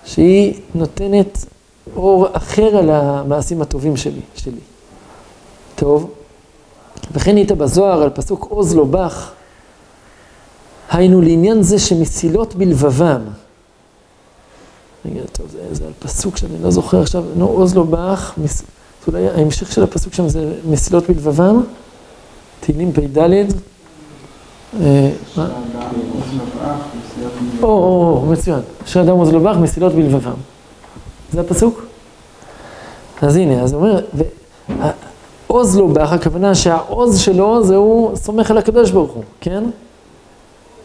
שהיא 0.04 0.54
נותנת 0.74 1.44
אור 1.96 2.26
אחר 2.32 2.76
על 2.76 2.90
המעשים 2.90 3.62
הטובים 3.62 3.96
שלי. 3.96 4.20
שלי. 4.36 4.60
טוב, 5.74 6.10
וכן 7.12 7.36
היית 7.36 7.52
בזוהר 7.52 8.02
על 8.02 8.10
פסוק 8.10 8.46
עוז 8.50 8.76
לא 8.76 8.84
בך, 8.84 9.30
היינו 10.90 11.20
לעניין 11.20 11.62
זה 11.62 11.78
שמסילות 11.78 12.54
בלבבם. 12.54 13.20
רגע, 15.04 15.20
טוב, 15.32 15.46
זה, 15.50 15.58
זה 15.72 15.86
על 15.86 15.92
פסוק 15.98 16.36
שאני 16.36 16.62
לא 16.62 16.70
זוכר 16.70 17.02
עכשיו, 17.02 17.24
נו, 17.36 17.46
עוז 17.46 17.76
לא 17.76 17.82
בך, 17.82 18.32
מס... 18.38 18.62
אולי 19.06 19.28
ההמשך 19.28 19.72
של 19.72 19.82
הפסוק 19.82 20.14
שם 20.14 20.28
זה 20.28 20.54
מסילות 20.68 21.10
בלבבם, 21.10 21.62
תהילים 22.60 22.92
פ"ד. 22.92 23.18
אה, 24.80 25.10
או, 27.62 28.26
מצוין. 28.30 28.60
אשר 28.84 29.00
אדם 29.00 29.16
עוז 29.16 29.32
לא 29.32 29.38
בך, 29.38 29.56
מסילות 29.56 29.92
בלבבם. 29.92 30.34
זה 31.32 31.40
הפסוק? 31.40 31.82
אז 33.22 33.36
הנה, 33.36 33.62
אז 33.62 33.72
הוא 33.72 33.82
אומר, 33.82 34.04
עוז 35.50 35.78
לא 35.78 35.86
בך, 35.86 36.12
הכוונה 36.12 36.54
שהעוז 36.54 37.20
שלו 37.20 37.64
זה 37.64 37.76
הוא 37.76 38.16
סומך 38.16 38.50
על 38.50 38.58
הקדוש 38.58 38.90
ברוך 38.90 39.12
הוא, 39.12 39.22
כן? 39.40 39.64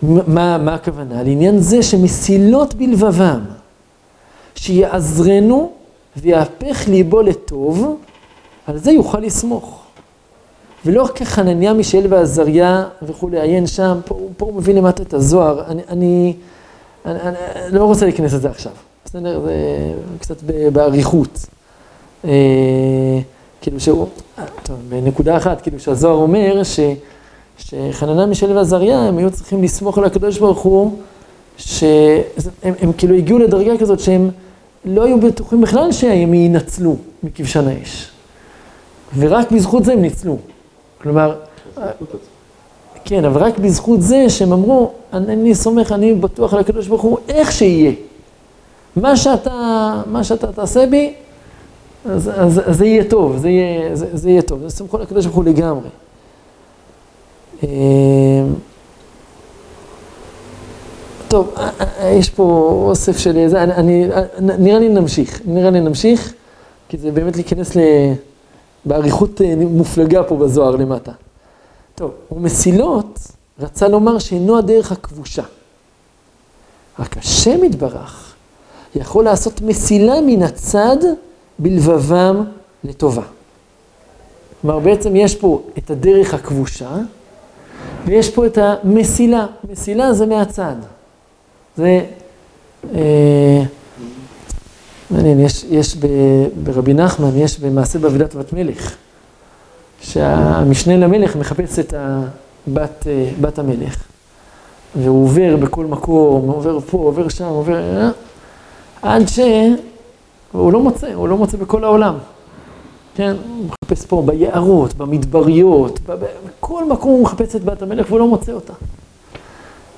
מה, 0.01 0.57
מה 0.57 0.73
הכוונה? 0.73 1.23
לעניין 1.23 1.59
זה 1.59 1.83
שמסילות 1.83 2.73
בלבבם, 2.73 3.39
שיעזרנו 4.55 5.71
ויהפך 6.17 6.87
ליבו 6.87 7.21
לטוב, 7.21 7.97
על 8.67 8.77
זה 8.77 8.91
יוכל 8.91 9.19
לסמוך. 9.19 9.81
ולא 10.85 11.07
כחנניה, 11.15 11.73
מישאל 11.73 12.05
ועזריה 12.09 12.85
וכולי, 13.01 13.41
עיין 13.41 13.67
שם, 13.67 13.99
פה, 14.05 14.19
פה 14.37 14.45
הוא 14.45 14.53
מביא 14.53 14.73
למטה 14.73 15.03
את 15.03 15.13
הזוהר, 15.13 15.63
אני, 15.67 15.81
אני, 15.89 16.33
אני, 17.05 17.19
אני, 17.21 17.35
לא 17.71 17.85
רוצה 17.85 18.05
להיכנס 18.05 18.33
לזה 18.33 18.49
עכשיו, 18.49 18.71
בסדר? 19.05 19.41
זה 19.45 19.93
קצת 20.19 20.43
באריכות. 20.73 21.45
כאילו 23.65 23.79
שהוא, 23.79 24.07
טוב, 24.63 24.75
בנקודה 24.89 25.37
אחת, 25.37 25.61
כאילו 25.61 25.79
שהזוהר 25.79 26.15
אומר 26.15 26.63
ש, 26.63 26.79
שחננה, 27.57 28.25
מישל 28.25 28.57
ועזריה, 28.57 28.99
הם 28.99 29.17
היו 29.17 29.31
צריכים 29.31 29.63
לסמוך 29.63 29.97
על 29.97 30.03
הקדוש 30.03 30.39
ברוך 30.39 30.59
הוא, 30.59 30.97
שהם 31.57 32.21
הם 32.63 32.93
כאילו 32.97 33.15
הגיעו 33.15 33.39
לדרגה 33.39 33.77
כזאת 33.77 33.99
שהם 33.99 34.29
לא 34.85 35.03
היו 35.03 35.19
בטוחים 35.19 35.61
בכלל 35.61 35.91
שהם 35.91 36.33
יינצלו 36.33 36.95
מכבשן 37.23 37.67
האש. 37.67 38.11
ורק 39.17 39.51
בזכות 39.51 39.85
זה 39.85 39.93
הם 39.93 40.01
ניצלו. 40.01 40.37
כלומר, 41.01 41.35
כן, 43.05 43.25
אבל 43.25 43.43
רק 43.43 43.57
בזכות 43.59 44.01
זה 44.01 44.29
שהם 44.29 44.53
אמרו, 44.53 44.91
אני, 45.13 45.33
אני 45.33 45.55
סומך, 45.55 45.91
אני 45.91 46.13
בטוח 46.13 46.53
על 46.53 46.59
הקדוש 46.59 46.87
ברוך 46.87 47.01
הוא, 47.01 47.17
איך 47.27 47.51
שיהיה. 47.51 47.91
מה 48.95 49.17
שאתה, 49.17 50.01
מה 50.05 50.23
שאתה 50.23 50.51
תעשה 50.51 50.85
בי, 50.85 51.13
אז, 52.05 52.31
אז, 52.35 52.61
אז 52.65 52.77
זה 52.77 52.85
יהיה 52.85 53.03
טוב, 53.03 53.37
זה 53.37 53.49
יהיה, 53.49 53.95
זה, 53.95 54.17
זה 54.17 54.29
יהיה 54.29 54.41
טוב, 54.41 54.59
זה 54.61 54.69
סמכו 54.69 54.97
לקדוש 54.97 55.25
ברוך 55.25 55.35
הוא 55.35 55.43
לגמרי. 55.43 55.89
אמ, 57.63 57.69
טוב, 61.27 61.53
אה, 61.57 61.69
אה, 61.81 61.85
אה, 61.99 62.09
יש 62.09 62.29
פה 62.29 62.43
אוסף 62.87 63.17
של 63.17 63.47
זה, 63.47 63.63
אני, 63.63 63.73
אני, 63.73 64.07
נראה 64.57 64.79
לי 64.79 64.89
נמשיך, 64.89 65.41
נראה 65.45 65.69
לי 65.69 65.81
נמשיך, 65.81 66.33
כי 66.89 66.97
זה 66.97 67.11
באמת 67.11 67.35
להיכנס 67.35 67.75
ל... 67.75 67.79
באריכות 68.85 69.41
מופלגה 69.57 70.23
פה 70.23 70.35
בזוהר 70.35 70.75
למטה. 70.75 71.11
טוב, 71.95 72.11
ומסילות 72.31 73.19
רצה 73.59 73.87
לומר 73.87 74.19
שאינו 74.19 74.57
הדרך 74.57 74.91
הכבושה. 74.91 75.43
רק 76.99 77.17
השם 77.17 77.63
יתברך 77.63 78.33
יכול 78.95 79.23
לעשות 79.23 79.61
מסילה 79.61 80.21
מן 80.21 80.43
הצד 80.43 80.97
בלבבם 81.59 82.43
לטובה. 82.83 83.21
כלומר, 84.61 84.79
בעצם 84.79 85.15
יש 85.15 85.35
פה 85.35 85.61
את 85.77 85.89
הדרך 85.89 86.33
הכבושה, 86.33 86.97
ויש 88.05 88.29
פה 88.29 88.45
את 88.45 88.57
המסילה. 88.57 89.45
מסילה 89.69 90.13
זה 90.13 90.25
מהצד. 90.25 90.75
זה... 91.77 92.05
אה, 92.95 93.63
מעניין, 95.11 95.39
יש, 95.39 95.65
יש 95.69 95.97
ב, 95.97 96.07
ברבי 96.63 96.93
נחמן, 96.93 97.37
יש 97.37 97.59
במעשה 97.59 97.99
בעבודת 97.99 98.35
בת 98.35 98.53
מלך, 98.53 98.95
שהמשנה 100.01 100.97
למלך 100.97 101.35
מחפש 101.35 101.79
את 101.79 101.93
הבת, 101.97 103.07
אה, 103.07 103.29
בת 103.41 103.59
המלך, 103.59 104.03
והוא 104.95 105.23
עובר 105.23 105.55
בכל 105.55 105.85
מקום, 105.85 106.47
עובר 106.47 106.79
פה, 106.79 106.97
עובר 106.97 107.29
שם, 107.29 107.45
עובר... 107.45 107.75
אה, 107.75 108.09
עד 109.01 109.27
ש... 109.27 109.39
הוא 110.57 110.73
לא 110.73 110.79
מוצא, 110.79 111.13
הוא 111.13 111.27
לא 111.27 111.37
מוצא 111.37 111.57
בכל 111.57 111.83
העולם. 111.83 112.15
כן, 113.15 113.35
הוא 113.47 113.65
מחפש 113.65 114.05
פה 114.05 114.23
ביערות, 114.25 114.93
במדבריות, 114.93 115.99
בכל 115.99 116.85
מקום 116.89 117.11
הוא 117.11 117.23
מחפש 117.23 117.55
את 117.55 117.63
בת 117.63 117.81
המלך 117.81 118.05
והוא 118.09 118.19
לא 118.19 118.27
מוצא 118.27 118.51
אותה. 118.51 118.73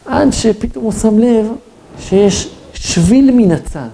עד 0.06 0.32
שפתאום 0.32 0.84
הוא 0.84 0.92
שם 0.92 1.20
לב 1.20 1.46
שיש 2.00 2.50
שביל 2.74 3.32
מן 3.32 3.52
הצד. 3.52 3.90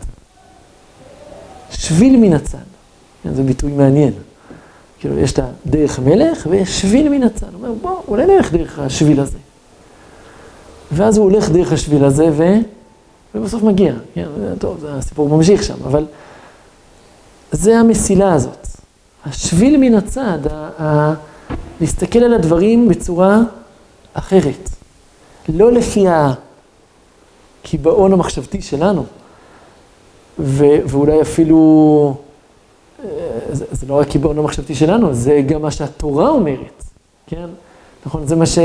שביל 1.70 2.18
מן 2.18 2.34
הצד. 2.34 2.58
כן, 3.24 3.34
זה 3.34 3.44
ביטוי 3.44 3.72
מעניין. 3.72 4.14
כאילו, 5.00 5.20
יש 5.20 5.34
את 5.34 5.40
הדרך 5.40 6.00
המלך 6.00 6.48
ויש 6.50 6.82
שביל 6.82 7.10
מן 7.10 7.24
הצד. 7.24 7.48
הוא 7.54 7.64
אומר, 7.64 7.74
בוא, 7.82 7.96
אולי 8.08 8.26
נלך 8.26 8.54
דרך 8.54 8.80
השביל 8.80 9.20
הזה. 9.20 9.38
ואז 10.92 11.18
הוא 11.18 11.24
הולך 11.24 11.50
דרך 11.50 11.72
השביל 11.72 12.06
הזה 12.06 12.30
ו... 12.32 12.44
ובסוף 13.36 13.64
מגיע. 13.64 13.94
כן, 14.14 14.28
טוב, 14.60 14.86
הסיפור 14.86 15.30
ממשיך 15.30 15.64
שם, 15.64 15.76
אבל... 15.86 16.06
זה 17.54 17.80
המסילה 17.80 18.34
הזאת. 18.34 18.68
השביל 19.26 19.78
מן 19.78 19.96
הצד, 19.96 20.40
ה- 20.52 20.70
ה- 20.84 21.14
להסתכל 21.82 22.20
על 22.20 22.34
הדברים 22.34 22.88
בצורה 22.88 23.40
אחרת. 24.14 24.70
לא 25.50 25.72
לפי 25.72 26.06
הקיבעון 27.64 28.14
המחשבתי 28.14 28.62
שלנו, 28.62 29.06
ו- 30.40 30.80
ואולי 30.88 31.22
אפילו, 31.22 32.16
אה, 33.04 33.10
זה, 33.52 33.66
זה 33.72 33.86
לא 33.88 33.94
רק 34.00 34.08
קיבעון 34.08 34.38
המחשבתי 34.40 34.76
שלנו, 34.76 35.14
זה 35.14 35.42
גם 35.48 35.62
מה 35.62 35.72
שהתורה 35.72 36.30
אומרת, 36.30 36.84
כן? 37.28 37.48
נכון, 38.06 38.28
זה 38.28 38.36
מה, 38.36 38.46
ש, 38.46 38.58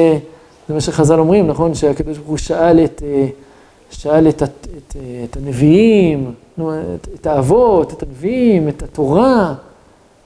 זה 0.68 0.74
מה 0.74 0.80
שחז"ל 0.80 1.18
אומרים, 1.18 1.46
נכון? 1.46 1.74
שהקדוש 1.74 2.18
ברוך 2.18 2.28
הוא 2.28 2.38
שאל 2.38 2.84
את... 2.84 3.02
אה, 3.06 3.26
שאל 3.90 4.28
את, 4.28 4.42
את, 4.42 4.66
את, 4.76 4.96
את 5.30 5.36
הנביאים, 5.36 6.32
את, 7.14 7.26
האבות, 7.26 7.92
את 7.92 8.02
הנביאים, 8.02 8.68
את 8.68 8.82
התורה, 8.82 9.54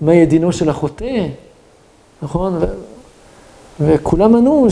מה 0.01 0.15
יהיה 0.15 0.27
דינו 0.27 0.53
של 0.53 0.69
החוטא, 0.69 1.27
נכון? 2.23 2.59
ו, 2.61 2.65
וכולם 3.81 4.37
ענו 4.37 4.67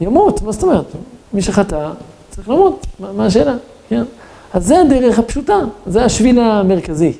שימות, 0.00 0.42
מה 0.42 0.52
זאת 0.52 0.62
אומרת? 0.62 0.86
מי 1.32 1.42
שחטא 1.42 1.90
צריך 2.30 2.48
למות, 2.48 2.86
מה, 3.00 3.12
מה 3.12 3.26
השאלה? 3.26 3.54
כן? 3.88 4.02
אז 4.52 4.66
זה 4.66 4.80
הדרך 4.80 5.18
הפשוטה, 5.18 5.58
זה 5.86 6.04
השביל 6.04 6.40
המרכזי. 6.40 7.12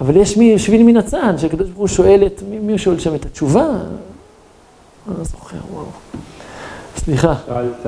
אבל 0.00 0.16
יש 0.16 0.36
מי, 0.36 0.58
שביל 0.58 0.82
מן 0.82 0.96
הצד, 0.96 1.34
שהקדוש 1.36 1.68
ברוך 1.68 1.78
הוא 1.78 1.88
שואל 1.88 2.22
את, 2.26 2.42
מי, 2.48 2.58
מי 2.58 2.78
שואל 2.78 2.98
שם 2.98 3.14
את 3.14 3.24
התשובה? 3.24 3.66
אני 5.08 5.18
לא 5.18 5.24
זוכר, 5.24 5.56
וואו. 5.72 5.84
סליחה. 6.96 7.34
שאלת 7.46 7.86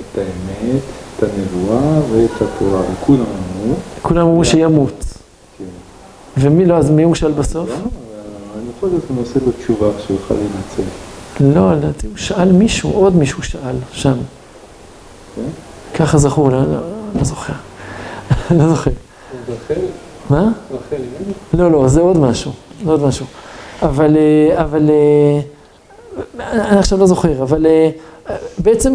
את 0.00 0.18
האמת, 0.18 0.82
את 1.18 1.22
הנבואה 1.22 2.00
ואת 2.12 2.30
התורה, 2.42 2.80
וכולם 2.92 3.20
אמרו. 3.20 3.74
כולם 4.02 4.26
אמרו 4.26 4.44
שימות. 4.44 5.04
כן. 5.58 5.64
ומי 6.36 6.64
לא, 6.64 6.76
אז 6.76 6.90
מי 6.90 7.02
הוא 7.02 7.14
שאל 7.14 7.32
בסוף? 7.32 7.68
לא, 7.68 7.74
אני 7.74 8.70
יכול 8.76 8.88
להיות 8.88 9.04
הוא 9.08 9.22
עושה 9.22 9.40
לו 9.46 9.52
תשובה 9.52 9.86
שהוא 10.06 10.16
יוכל 10.20 10.34
להינצל. 10.34 10.90
לא, 11.40 11.74
לדעתי 11.74 12.06
הוא 12.06 12.16
שאל 12.16 12.52
מישהו, 12.52 12.92
עוד 12.92 13.16
מישהו 13.16 13.42
שאל 13.42 13.76
שם. 13.92 14.16
כן? 15.36 15.42
ככה 15.94 16.18
זכור, 16.18 16.50
לא, 16.50 16.62
לא, 16.62 16.78
לא 17.14 17.24
זוכר. 17.24 17.52
לא 18.58 18.68
זוכר. 18.68 18.90
רחל? 19.48 19.80
מה? 20.30 20.48
רחל, 20.70 21.02
לא, 21.54 21.70
לא, 21.70 21.88
זה 21.88 22.00
עוד 22.00 22.18
משהו, 22.18 22.52
זה 22.84 22.90
עוד 22.90 23.02
משהו. 23.02 23.26
אבל, 23.82 24.16
אה, 24.16 24.62
אבל, 24.62 24.90
אה, 24.90 25.40
אני 26.40 26.78
עכשיו 26.78 26.98
לא 26.98 27.06
זוכר, 27.06 27.42
אבל 27.42 27.66
אה, 27.66 27.90
בעצם 28.58 28.94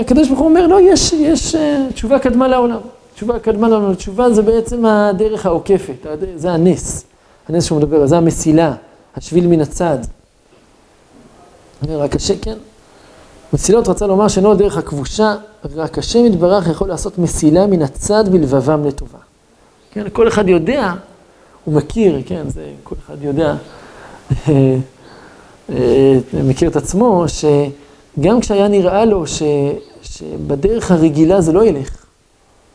הקדוש 0.00 0.28
ברוך 0.28 0.40
הוא 0.40 0.48
אומר, 0.48 0.66
לא, 0.66 0.80
יש, 0.80 1.12
יש 1.12 1.54
תשובה 1.94 2.18
קדמה 2.18 2.48
לעולם. 2.48 2.80
תשובה 3.14 3.38
קדמה 3.38 3.68
לעולם. 3.68 3.94
תשובה 3.94 4.32
זה 4.32 4.42
בעצם 4.42 4.86
הדרך 4.86 5.46
העוקפת, 5.46 6.06
זה 6.36 6.52
הנס. 6.52 7.04
הנס 7.48 7.64
שהוא 7.64 7.78
מדבר, 7.78 8.06
זה 8.06 8.16
המסילה, 8.16 8.74
השביל 9.16 9.46
מן 9.46 9.60
הצד. 9.60 9.98
רק 11.88 12.16
השם, 12.16 12.34
כן. 12.42 12.56
מסילות 13.52 13.88
רצה 13.88 14.06
לומר 14.06 14.28
שאינו 14.28 14.52
הדרך 14.52 14.76
הכבושה, 14.76 15.34
רק 15.74 15.98
השם 15.98 16.24
יתברך 16.24 16.68
יכול 16.68 16.88
לעשות 16.88 17.18
מסילה 17.18 17.66
מן 17.66 17.82
הצד 17.82 18.28
בלבבם 18.28 18.84
לטובה. 18.84 19.18
כן, 19.90 20.04
כל 20.12 20.28
אחד 20.28 20.48
יודע, 20.48 20.92
הוא 21.64 21.74
מכיר, 21.74 22.22
כן, 22.26 22.42
זה, 22.48 22.66
כל 22.84 22.94
אחד 23.06 23.22
יודע, 23.22 23.54
מכיר 26.44 26.70
את 26.70 26.76
עצמו, 26.76 27.24
שגם 27.28 28.40
כשהיה 28.40 28.68
נראה 28.68 29.04
לו 29.04 29.26
ש, 29.26 29.42
שבדרך 30.02 30.90
הרגילה 30.90 31.40
זה 31.40 31.52
לא 31.52 31.64
ילך. 31.64 32.04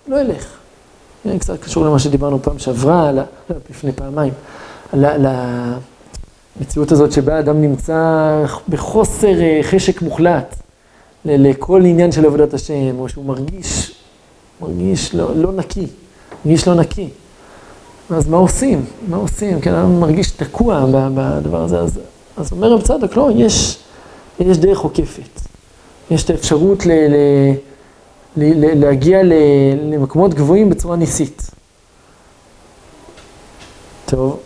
לא 0.08 0.22
ילך. 0.22 0.46
זה 1.26 1.40
קצת 1.40 1.62
קשור 1.62 1.86
למה 1.86 2.00
שדיברנו 2.00 2.44
פעם 2.44 2.60
שעברה, 2.60 3.12
לא, 3.12 3.22
לפני 3.70 3.92
פעמיים, 3.92 4.34
על 4.92 5.26
המציאות 6.58 6.92
הזאת 6.92 7.12
שבה 7.12 7.40
אדם 7.40 7.62
נמצא 7.62 8.44
בחוסר 8.70 9.42
אה, 9.42 9.60
חשק 9.64 10.02
מוחלט 10.02 10.56
לכל 11.26 11.82
עניין 11.86 12.12
של 12.12 12.26
עבודת 12.26 12.54
השם, 12.54 13.00
או 13.00 13.10
שהוא 13.10 13.26
מרגיש, 13.26 13.96
מרגיש 14.62 15.16
לא, 15.16 15.36
לא 15.36 15.52
נקי, 15.52 15.88
מרגיש 16.46 16.68
לא 16.68 16.76
נקי. 16.76 17.10
אז 18.10 18.28
מה 18.28 18.38
עושים? 18.38 18.86
מה 19.10 19.18
עושים? 19.18 19.62
כן, 19.62 19.74
אדם 19.74 20.00
מרגיש 20.00 20.32
תקוע 20.32 20.86
בדבר 20.92 21.64
הזה. 21.64 21.80
אז, 21.80 22.00
אז 22.40 22.52
אומר 22.52 22.74
רב 22.74 22.82
צדוק, 22.82 23.16
לא, 23.16 23.30
יש, 23.36 23.78
יש 24.40 24.58
דרך 24.58 24.80
עוקפת. 24.80 25.42
יש 26.12 26.24
את 26.24 26.30
האפשרות 26.30 26.86
ל, 26.86 26.92
ל, 26.92 27.16
ל, 28.38 28.66
ל, 28.66 28.80
להגיע 28.86 29.24
ל, 29.24 29.34
למקומות 29.94 30.34
גבוהים 30.34 30.70
בצורה 30.70 30.96
ניסית. 30.96 31.52
טוב, 34.06 34.40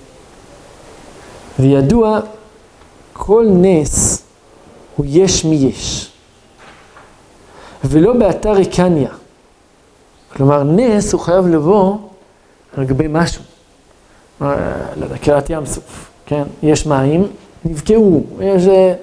וידוע, 1.60 2.20
כל 3.14 3.48
נס 3.52 4.24
הוא 4.96 5.06
יש 5.10 5.46
מי 5.46 5.56
יש, 5.56 6.12
ולא 7.84 8.14
באתר 8.14 8.52
ריקניה. 8.52 9.10
כלומר, 10.34 10.64
נס 10.64 11.14
הוא 11.14 11.22
חייב 11.22 11.48
לבוא 11.48 11.98
על 12.78 12.86
גבי 12.86 13.06
משהו. 13.10 13.44
אה, 14.42 14.48
לא 14.96 15.06
יודע, 15.06 15.18
קריעת 15.18 15.50
ים 15.50 15.66
סוף, 15.66 16.12
כן? 16.26 16.44
יש 16.64 16.86
מים, 16.86 17.28
נבקעו, 17.66 18.24
יש... 18.42 18.68
אה, 18.68 18.94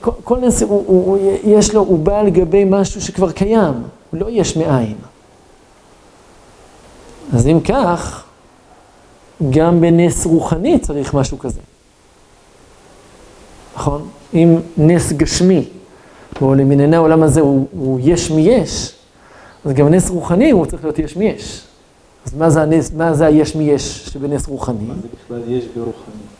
כל, 0.00 0.38
נס, 0.40 0.62
הוא, 0.62 0.84
הוא, 0.86 1.06
הוא, 1.06 1.18
יש 1.44 1.74
לו, 1.74 1.80
הוא 1.80 1.98
בא 1.98 2.20
על 2.20 2.30
גבי 2.30 2.64
משהו 2.64 3.00
שכבר 3.00 3.32
קיים, 3.32 3.74
הוא 4.10 4.20
לא 4.20 4.26
יש 4.30 4.56
מאין. 4.56 4.96
אז 7.32 7.46
אם 7.46 7.60
כך, 7.60 8.24
גם 9.50 9.80
בנס 9.80 10.26
רוחני 10.26 10.78
צריך 10.78 11.14
משהו 11.14 11.38
כזה. 11.38 11.60
נכון? 13.76 14.08
אם 14.34 14.56
נס 14.76 15.12
גשמי, 15.12 15.68
או 16.40 16.54
למנהני 16.54 16.96
העולם 16.96 17.22
הזה 17.22 17.40
הוא, 17.40 17.66
הוא 17.72 18.00
יש 18.02 18.30
מי 18.30 18.40
יש, 18.40 18.94
אז 19.64 19.72
גם 19.72 19.88
נס 19.88 20.10
רוחני 20.10 20.50
הוא 20.50 20.66
צריך 20.66 20.84
להיות 20.84 20.98
יש 20.98 21.16
מי 21.16 21.24
יש. 21.24 21.64
אז 22.26 22.34
מה 22.34 22.50
זה, 22.50 22.62
הנס, 22.62 22.92
מה 22.92 23.14
זה 23.14 23.26
היש 23.26 23.56
מי 23.56 23.64
יש 23.64 24.08
שבנס 24.08 24.46
רוחני? 24.46 24.84
מה 24.86 24.94
זה 24.94 25.08
בכלל 25.24 25.52
יש 25.52 25.64
ברוחני? 25.76 26.33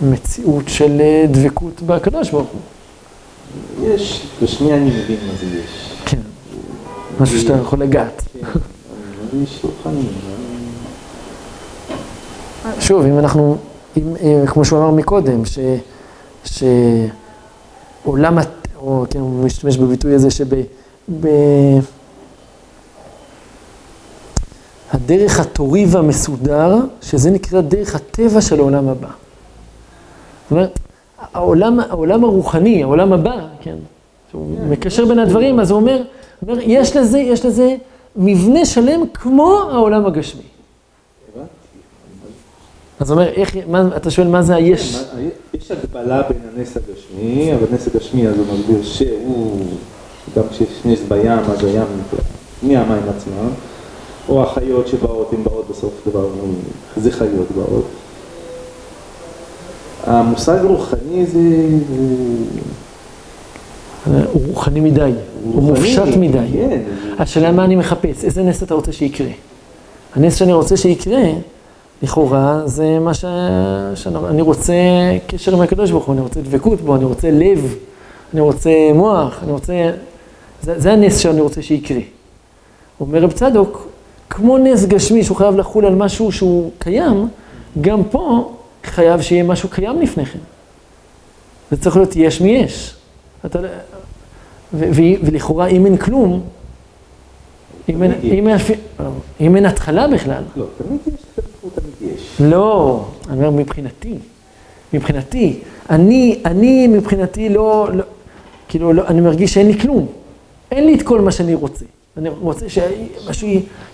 מציאות 0.00 0.64
של 0.68 1.00
אה, 1.00 1.24
דבקות 1.30 1.82
בקדוש 1.82 2.30
ברוך 2.30 2.48
הוא. 2.48 2.60
יש, 3.88 4.26
בשנייה 4.42 4.76
אני 4.76 4.90
מבין 4.90 5.16
מה 5.26 5.32
זה 5.40 5.46
יש. 5.46 5.92
כן, 6.04 6.20
משהו 7.20 7.40
שאתה 7.40 7.52
יכול 7.52 7.80
לגעת. 7.80 8.22
כן, 8.32 8.58
רוחני? 9.62 10.00
שוב, 12.80 13.04
אם 13.04 13.18
אנחנו, 13.18 13.56
אם, 13.96 14.16
אה, 14.20 14.44
כמו 14.46 14.64
שהוא 14.64 14.78
אמר 14.78 14.90
מקודם, 14.90 15.42
ש, 15.44 15.58
שעולם, 18.04 18.38
או 18.76 19.04
כן, 19.10 19.18
הוא 19.20 19.44
משתמש 19.44 19.76
בביטוי 19.76 20.14
הזה 20.14 20.30
שב... 20.30 20.54
ב, 21.20 21.28
הדרך 24.92 25.40
הטורי 25.40 25.86
והמסודר, 25.86 26.76
שזה 27.02 27.30
נקרא 27.30 27.60
דרך 27.60 27.94
הטבע 27.94 28.40
של 28.40 28.58
העולם 28.58 28.88
הבא. 28.88 29.08
זאת 30.46 30.52
אומרת, 30.52 30.78
העולם, 31.32 31.80
העולם 31.80 32.24
הרוחני, 32.24 32.82
העולם 32.82 33.12
הבא, 33.12 33.46
כן, 33.60 33.76
שהוא 34.30 34.58
מקשר 34.68 35.04
בין 35.04 35.18
הדברים, 35.18 35.60
אז 35.60 35.70
הוא 35.70 35.80
אומר, 35.80 36.02
אומר, 36.42 36.58
יש 36.60 36.96
לזה, 36.96 37.18
יש 37.18 37.44
לזה 37.44 37.76
מבנה 38.16 38.64
שלם 38.64 39.00
כמו 39.14 39.62
העולם 39.70 40.06
הגשמי. 40.06 40.42
אז 43.00 43.10
הוא 43.10 43.18
אומר, 43.20 43.32
איך, 43.32 43.56
מה, 43.68 43.96
אתה 43.96 44.10
שואל 44.10 44.28
מה 44.28 44.42
זה 44.42 44.54
היש? 44.54 44.96
כן, 44.96 45.28
יש 45.58 45.70
הגבלה 45.70 46.22
בין 46.22 46.38
הנס 46.56 46.76
הגשמי, 46.76 47.54
אבל 47.54 47.66
הנס 47.70 47.86
הגשמי 47.86 48.28
אז 48.28 48.38
הוא 48.38 48.46
מסביר 48.54 48.82
שהוא, 48.82 49.60
גם 50.36 50.42
כשיש 50.50 50.80
נס 50.84 51.00
בים, 51.08 51.30
אז 51.30 51.64
הים 51.64 51.86
מהמים 52.62 53.02
עצמם, 53.16 53.48
או 54.28 54.42
החיות 54.42 54.88
שבאות, 54.88 55.32
הן 55.32 55.44
באות 55.44 55.66
בסוף 55.70 55.92
דבר, 56.06 56.28
זה 56.96 57.12
חיות 57.12 57.50
באות. 57.56 57.84
המושג 60.06 60.58
רוחני 60.64 61.26
זה... 61.26 61.38
הוא 64.32 64.42
רוחני 64.46 64.80
מדי, 64.80 65.12
הוא 65.44 65.62
מופשט 65.62 66.16
מדי. 66.16 66.38
כן. 66.52 66.80
השאלה 67.18 67.52
מה 67.52 67.64
אני 67.64 67.76
מחפש, 67.76 68.24
איזה 68.24 68.42
נס 68.42 68.62
אתה 68.62 68.74
רוצה 68.74 68.92
שיקרה? 68.92 69.28
הנס 70.14 70.36
שאני 70.36 70.52
רוצה 70.52 70.76
שיקרה, 70.76 71.22
לכאורה, 72.02 72.62
זה 72.64 72.98
מה 72.98 73.14
ש... 73.14 73.24
שאני 73.94 74.42
רוצה 74.42 74.74
קשר 75.26 75.54
עם 75.54 75.60
הקדוש 75.60 75.90
ברוך 75.90 76.04
הוא, 76.04 76.12
אני 76.12 76.22
רוצה 76.22 76.40
דבקות 76.40 76.80
בו, 76.80 76.96
אני 76.96 77.04
רוצה 77.04 77.30
לב, 77.30 77.76
אני 78.32 78.40
רוצה 78.40 78.70
מוח, 78.94 79.38
אני 79.42 79.52
רוצה... 79.52 79.72
זה, 80.62 80.80
זה 80.80 80.92
הנס 80.92 81.18
שאני 81.18 81.40
רוצה 81.40 81.62
שיקרה. 81.62 82.00
אומר 83.00 83.18
רב 83.22 83.32
צדוק, 83.32 83.88
כמו 84.30 84.58
נס 84.58 84.84
גשמי 84.84 85.24
שהוא 85.24 85.36
חייב 85.36 85.56
לחול 85.56 85.86
על 85.86 85.94
משהו 85.94 86.32
שהוא 86.32 86.70
קיים, 86.78 87.28
גם 87.80 88.04
פה 88.04 88.52
חייב 88.86 89.20
שיהיה 89.20 89.44
משהו 89.44 89.68
קיים 89.68 90.00
לפני 90.00 90.26
כן. 90.26 90.38
זה 91.70 91.76
צריך 91.76 91.96
להיות 91.96 92.16
יש 92.16 92.40
מי 92.40 92.50
יש. 92.50 92.94
אתה... 93.46 93.58
ולכאורה 94.74 95.66
אם 95.66 95.86
אין 95.86 95.96
כלום, 95.96 96.42
אם 97.88 98.02
אין, 98.02 98.12
אם, 98.22 98.48
אין, 98.48 98.58
אם 99.40 99.56
אין 99.56 99.66
התחלה 99.66 100.08
בכלל. 100.08 100.42
לא, 100.56 100.66
תמיד 100.78 101.00
יש, 101.06 101.14
תמיד 101.74 102.12
יש. 102.14 102.40
לא, 102.40 103.04
אני 103.28 103.46
אומר 103.46 103.50
מבחינתי, 103.50 104.14
מבחינתי, 104.92 105.60
אני, 105.90 106.40
אני 106.44 106.86
מבחינתי 106.86 107.48
לא, 107.48 107.88
לא 107.92 108.04
כאילו, 108.68 108.92
לא, 108.92 109.06
אני 109.06 109.20
מרגיש 109.20 109.54
שאין 109.54 109.66
לי 109.66 109.78
כלום. 109.78 110.06
אין 110.70 110.86
לי 110.86 110.94
את 110.94 111.02
כל 111.02 111.20
מה 111.20 111.32
שאני 111.32 111.54
רוצה. 111.54 111.84
אני 112.16 112.28
רוצה 112.28 112.66
שמשהו, 112.68 113.48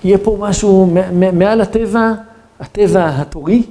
יהיה 0.05 0.19
פה 0.19 0.37
משהו 0.41 0.95
מעל 1.33 1.61
הטבע, 1.61 2.13
הטבע 2.61 3.11
התורי, 3.21 3.63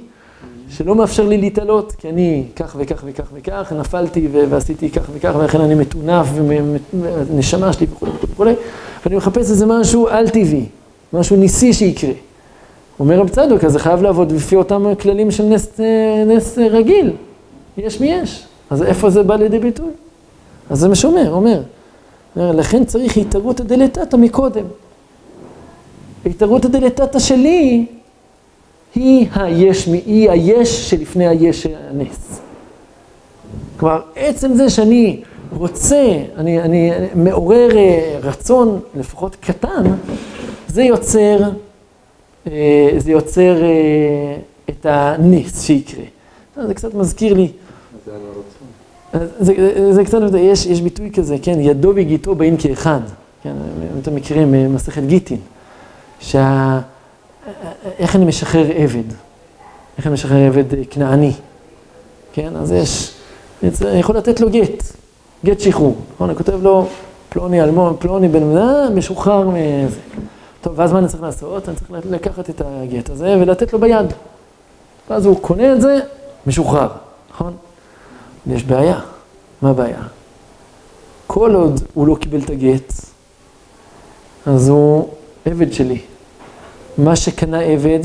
שלא 0.76 0.94
מאפשר 0.94 1.28
לי 1.28 1.38
להתעלות, 1.38 1.92
כי 1.92 2.08
אני 2.08 2.44
כך 2.56 2.76
וכך 2.78 3.02
וכך 3.06 3.24
וכך, 3.34 3.72
נפלתי 3.78 4.28
ועשיתי 4.48 4.90
כך 4.90 5.02
וכך, 5.12 5.32
ולכן 5.38 5.60
אני 5.60 5.74
מטונף, 5.74 6.26
ונשמה 7.30 7.72
שלי 7.72 7.86
וכו' 7.92 8.06
וכו' 8.06 8.26
וכו', 8.30 8.44
ואני 9.04 9.16
מחפש 9.16 9.50
איזה 9.50 9.66
משהו 9.66 10.08
על-טבעי, 10.08 10.66
משהו 11.12 11.36
ניסי 11.36 11.72
שיקרה. 11.72 12.10
אומר 13.00 13.18
רב 13.18 13.28
צדוק, 13.28 13.64
אז 13.64 13.72
זה 13.72 13.78
חייב 13.78 14.02
לעבוד 14.02 14.32
לפי 14.32 14.56
אותם 14.56 14.94
כללים 15.00 15.30
של 15.30 15.44
נס, 15.44 15.80
נס 16.26 16.58
רגיל, 16.58 17.12
יש 17.76 18.00
מי 18.00 18.12
יש. 18.12 18.44
אז 18.70 18.82
איפה 18.82 19.10
זה 19.10 19.22
בא 19.22 19.36
לידי 19.36 19.58
ביטוי? 19.58 19.90
אז 20.70 20.78
זה 20.78 20.88
מה 20.88 20.94
שאומר, 20.94 21.32
אומר. 21.32 21.62
לכן 22.36 22.84
צריך 22.84 23.16
התערותא 23.16 23.64
דלתתא 23.64 24.16
מקודם. 24.16 24.64
התערותא 26.26 26.68
דלתתא 26.68 27.18
שלי 27.18 27.86
היא 28.94 29.28
היש, 29.34 29.86
היא 29.86 30.30
היש 30.30 30.90
שלפני 30.90 31.28
היש 31.28 31.66
הנס. 31.66 32.40
כלומר, 33.76 34.00
עצם 34.16 34.54
זה 34.54 34.70
שאני 34.70 35.22
רוצה, 35.50 36.22
אני, 36.36 36.62
אני 36.62 36.90
מעורר 37.14 37.76
אה, 37.76 38.18
רצון, 38.22 38.80
לפחות 38.94 39.36
קטן, 39.36 39.84
זה 40.68 40.82
יוצר, 40.82 41.38
אה, 42.46 42.90
זה 42.98 43.12
יוצר 43.12 43.62
אה, 43.62 44.36
את 44.70 44.86
הנס 44.86 45.62
שיקרה. 45.62 46.04
זה 46.66 46.74
קצת 46.74 46.94
מזכיר 46.94 47.34
לי. 47.34 47.48
זה. 48.06 48.12
זה, 49.40 49.54
זה, 49.56 49.92
זה 49.92 50.04
קצת, 50.04 50.18
יש, 50.38 50.66
יש 50.66 50.80
ביטוי 50.80 51.10
כזה, 51.10 51.36
כן, 51.42 51.60
ידו 51.60 51.92
וגיטו 51.94 52.34
באים 52.34 52.56
כאחד. 52.56 53.00
כן, 53.42 53.52
אתם 54.02 54.14
מכירים, 54.14 54.74
מסכת 54.74 55.02
גיטין. 55.02 55.38
שה... 56.20 56.80
איך 57.98 58.16
אני 58.16 58.24
משחרר 58.24 58.66
עבד? 58.76 59.08
איך 59.98 60.06
אני 60.06 60.14
משחרר 60.14 60.46
עבד 60.46 60.64
כנעני? 60.90 61.32
כן, 62.32 62.56
אז 62.56 62.72
יש, 62.72 63.14
אני 63.62 63.98
יכול 63.98 64.16
לתת 64.16 64.40
לו 64.40 64.50
גט, 64.50 64.84
גט 65.44 65.60
שחרור. 65.60 65.96
נכון, 66.14 66.28
אני 66.28 66.38
כותב 66.38 66.62
לו, 66.62 66.86
פלוני 67.28 67.62
אלמון, 67.62 67.96
פלוני 67.98 68.28
בן 68.28 68.42
מנה, 68.42 68.90
משוחרר 68.94 69.48
מזה. 69.48 70.00
טוב, 70.60 70.72
ואז 70.76 70.92
מה 70.92 70.98
אני 70.98 71.08
צריך 71.08 71.22
לעשות? 71.22 71.68
אני 71.68 71.76
צריך 71.76 71.90
לקחת 72.10 72.50
את 72.50 72.62
הגט 72.64 73.10
הזה 73.10 73.36
ולתת 73.40 73.72
לו 73.72 73.78
ביד. 73.78 74.06
ואז 75.10 75.26
הוא 75.26 75.40
קונה 75.40 75.72
את 75.72 75.80
זה, 75.80 75.98
משוחרר, 76.46 76.88
נכון? 77.30 77.56
יש 78.46 78.64
בעיה. 78.64 79.00
מה 79.62 79.70
הבעיה? 79.70 80.02
כל 81.26 81.54
עוד 81.54 81.80
הוא 81.94 82.06
לא 82.06 82.14
קיבל 82.14 82.40
את 82.40 82.50
הגט, 82.50 82.92
אז 84.46 84.68
הוא 84.68 85.08
עבד 85.44 85.72
שלי. 85.72 86.00
מה 86.98 87.16
שקנה 87.16 87.60
עבד, 87.60 88.00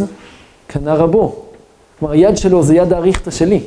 קנה 0.68 0.96
רבו. 0.96 1.36
כלומר, 2.00 2.14
היד 2.14 2.38
שלו 2.38 2.64
זה 2.64 2.76
יד 2.76 2.94
האריכתא 2.94 3.32
שלי. 3.32 3.60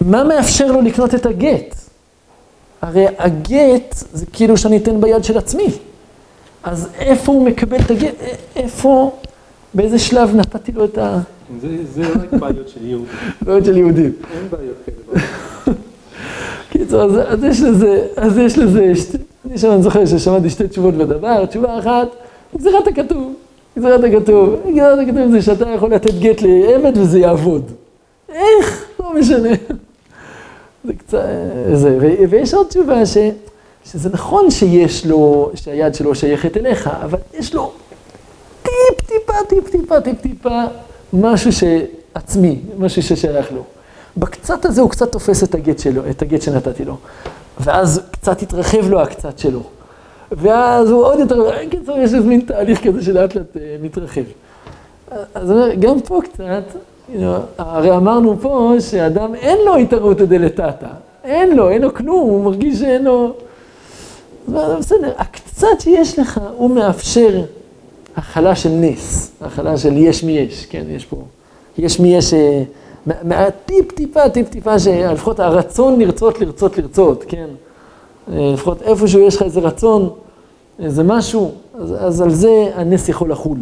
מה 0.00 0.24
מאפשר 0.24 0.72
לו 0.72 0.80
לקנות 0.80 1.14
את 1.14 1.26
הגט? 1.26 1.74
הרי 2.82 3.06
הגט 3.18 3.94
זה 4.12 4.26
כאילו 4.26 4.56
שאני 4.56 4.76
אתן 4.76 5.00
ביד 5.00 5.24
של 5.24 5.38
עצמי. 5.38 5.68
אז 6.62 6.88
איפה 6.98 7.32
הוא 7.32 7.46
מקבל 7.46 7.76
את 7.76 7.90
הגט? 7.90 8.14
איפה, 8.56 9.12
באיזה 9.74 9.98
שלב 9.98 10.34
נתתי 10.34 10.72
לו 10.72 10.84
את 10.84 10.98
ה... 10.98 11.18
זה, 11.60 11.68
זה 11.94 12.02
רק 12.08 12.32
בעיות 12.32 12.68
של 12.68 12.86
יהודים. 12.86 13.08
בעיות 13.42 13.64
של 13.64 13.76
יהודים. 13.76 14.12
אין 14.34 14.48
בעיות 14.50 14.76
כאלה. 14.86 15.22
קיצור, 16.70 17.02
אז, 17.02 17.12
אז 17.26 17.44
יש 17.44 17.60
לזה, 17.60 18.06
אז 18.16 18.38
יש 18.38 18.58
לזה, 18.58 18.96
שתי, 18.96 19.18
אני 19.46 19.58
שם, 19.58 19.70
אני 19.70 19.82
זוכר 19.82 20.06
ששמעתי 20.06 20.50
שתי 20.50 20.68
תשובות 20.68 20.94
בדבר, 20.94 21.46
תשובה 21.46 21.78
אחת, 21.78 22.08
גזירת 22.56 22.86
הכתוב, 22.86 23.32
גזירת 23.78 24.00
הכתוב, 24.04 24.54
גזירת 24.70 24.98
הכתוב 24.98 25.30
זה 25.30 25.42
שאתה 25.42 25.70
יכול 25.70 25.94
לתת 25.94 26.14
גט 26.14 26.42
לעבד 26.42 26.98
וזה 26.98 27.18
יעבוד. 27.18 27.70
איך? 28.28 28.84
לא 29.00 29.14
משנה. 29.14 29.48
זה 30.84 30.92
קצת, 30.98 31.18
זה, 31.74 31.98
ו, 32.00 32.30
ויש 32.30 32.54
עוד 32.54 32.66
תשובה 32.66 33.06
ש, 33.06 33.16
שזה 33.84 34.08
נכון 34.12 34.50
שיש 34.50 35.06
לו, 35.06 35.50
שהיד 35.54 35.94
שלו 35.94 36.14
שייכת 36.14 36.56
אליך, 36.56 36.90
אבל 37.02 37.18
יש 37.34 37.54
לו 37.54 37.72
טיפ 38.62 39.00
טיפה, 39.06 39.32
טיפ 39.48 39.68
טיפה, 39.68 40.00
טיפ 40.00 40.20
טיפה, 40.20 40.62
משהו 41.12 41.50
שעצמי, 41.52 42.60
משהו 42.78 43.02
ששייך 43.02 43.52
לו. 43.52 43.62
בקצת 44.16 44.64
הזה 44.64 44.80
הוא 44.80 44.90
קצת 44.90 45.12
תופס 45.12 45.44
את 45.44 45.54
הגט 45.54 45.78
שלו, 45.78 46.02
את 46.10 46.22
הגט 46.22 46.42
שנתתי 46.42 46.84
לו. 46.84 46.96
ואז 47.60 48.00
קצת 48.10 48.42
התרחב 48.42 48.88
לו 48.90 49.00
הקצת 49.00 49.38
שלו. 49.38 49.62
ואז 50.32 50.90
הוא 50.90 51.04
עוד 51.04 51.18
יותר, 51.18 51.50
קיצור, 51.70 51.98
יש 51.98 52.14
איזה 52.14 52.28
מין 52.28 52.40
תהליך 52.40 52.86
כזה 52.86 53.02
שלאט 53.02 53.34
לאט 53.34 53.56
אה, 53.56 53.76
מתרחב. 53.82 54.20
אז 55.34 55.52
גם 55.80 56.00
פה 56.00 56.20
קצת, 56.24 56.62
הרי 57.58 57.96
אמרנו 57.96 58.36
פה 58.40 58.74
שאדם 58.80 59.34
אין 59.34 59.58
לו 59.66 59.76
התערותא 59.76 60.24
דלתתא. 60.24 60.86
אין 61.24 61.56
לו, 61.56 61.70
אין 61.70 61.82
לו 61.82 61.94
כלום, 61.94 62.28
הוא 62.28 62.44
מרגיש 62.44 62.78
שאין 62.78 63.04
לו... 63.04 63.32
בסדר, 64.48 65.12
הקצת 65.18 65.80
שיש 65.80 66.18
לך, 66.18 66.40
הוא 66.56 66.70
מאפשר 66.70 67.44
הכלה 68.16 68.54
של 68.54 68.68
נס, 68.68 69.32
הכלה 69.40 69.78
של 69.78 69.96
יש 69.96 70.24
מי 70.24 70.32
יש, 70.32 70.66
כן, 70.66 70.84
יש 70.88 71.04
פה, 71.04 71.16
יש 71.78 72.00
מי 72.00 72.16
יש... 72.16 72.34
אה, 72.34 72.62
מהטיפ 73.22 73.92
טיפה, 73.92 74.28
טיפ 74.28 74.48
טיפה, 74.48 74.78
שלפחות 74.78 75.40
הרצון 75.40 76.00
לרצות, 76.00 76.40
לרצות, 76.40 76.78
לרצות, 76.78 77.24
כן? 77.28 77.46
אה, 78.32 78.50
לפחות 78.54 78.82
איפשהו 78.82 79.20
יש 79.20 79.36
לך 79.36 79.42
איזה 79.42 79.60
רצון, 79.60 80.10
איזה 80.78 81.02
משהו, 81.02 81.52
אז, 81.74 81.94
אז 81.98 82.20
על 82.20 82.30
זה 82.30 82.70
הנס 82.74 83.08
יכול 83.08 83.30
לחול. 83.30 83.58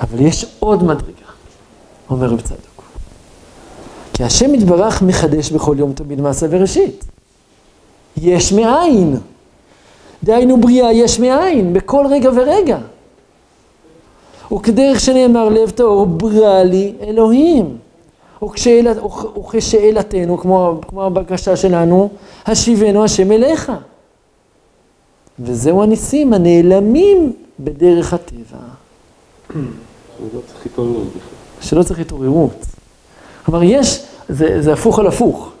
אבל 0.00 0.20
יש 0.20 0.46
עוד 0.58 0.82
מדרגה, 0.82 1.26
אומר 2.10 2.26
רב 2.26 2.40
צדוק. 2.40 2.82
כי 4.12 4.24
השם 4.24 4.54
יתברך 4.54 5.02
מחדש 5.02 5.50
בכל 5.50 5.76
יום 5.78 5.92
תמיד 5.92 6.20
מעשה 6.20 6.46
וראשית. 6.50 7.04
יש 8.16 8.52
מאין. 8.52 9.16
דהיינו 10.24 10.60
בריאה 10.60 10.92
יש 10.92 11.20
מאין, 11.20 11.72
בכל 11.72 12.06
רגע 12.10 12.30
ורגע. 12.34 12.78
וכדרך 14.52 15.00
שנאמר 15.00 15.48
לב 15.48 15.70
טהור 15.70 16.06
ברא 16.06 16.62
לי 16.62 16.92
אלוהים. 17.00 17.78
וכשאלתנו, 18.44 20.38
כמו, 20.38 20.80
כמו 20.88 21.04
הבקשה 21.04 21.56
שלנו, 21.56 22.08
השיבנו 22.46 23.04
השם 23.04 23.32
אליך. 23.32 23.72
וזהו 25.38 25.82
הניסים 25.82 26.32
הנעלמים 26.32 27.32
בדרך 27.60 28.12
הטבע. 28.12 28.58
שלא 29.48 30.40
צריך 30.46 30.66
התעוררות 30.66 31.08
בכלל. 31.08 31.60
שלא 31.60 31.82
צריך 31.82 32.00
התעוררות. 32.00 32.66
כלומר, 33.44 33.62
יש, 33.62 34.02
זה, 34.28 34.62
זה 34.62 34.72
הפוך 34.72 34.98
על 34.98 35.06
הפוך. 35.06 35.52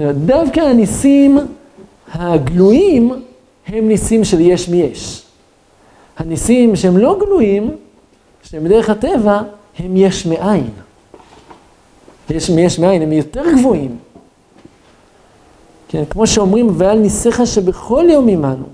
דווקא 0.00 0.60
הניסים 0.60 1.38
הגלויים 2.12 3.22
הם 3.66 3.88
ניסים 3.88 4.24
של 4.24 4.40
יש 4.40 4.68
מיש. 4.68 5.22
הניסים 6.18 6.76
שהם 6.76 6.98
לא 6.98 7.18
גלויים, 7.20 7.76
שהם 8.42 8.64
בדרך 8.64 8.90
הטבע, 8.90 9.42
הם 9.78 9.96
יש 9.96 10.26
מאין. 10.26 10.70
יש 12.34 12.50
מיש 12.50 12.78
מאין, 12.78 13.02
הם 13.02 13.12
יותר 13.12 13.42
גבוהים. 13.58 13.96
כן, 15.88 16.04
כמו 16.10 16.26
שאומרים, 16.26 16.68
ועל 16.72 16.98
ניסיך 16.98 17.46
שבכל 17.46 18.04
יום 18.10 18.28
עמנו. 18.28 18.64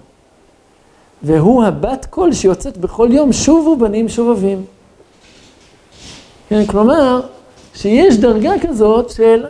והוא 1.22 1.64
הבת 1.64 2.06
קול 2.10 2.32
שיוצאת 2.32 2.78
בכל 2.78 3.08
יום, 3.10 3.32
שובו 3.32 3.76
בנים 3.76 4.08
שובבים. 4.08 4.64
כן, 6.48 6.66
כלומר, 6.66 7.20
שיש 7.74 8.16
דרגה 8.16 8.52
כזאת 8.62 9.10
של 9.10 9.46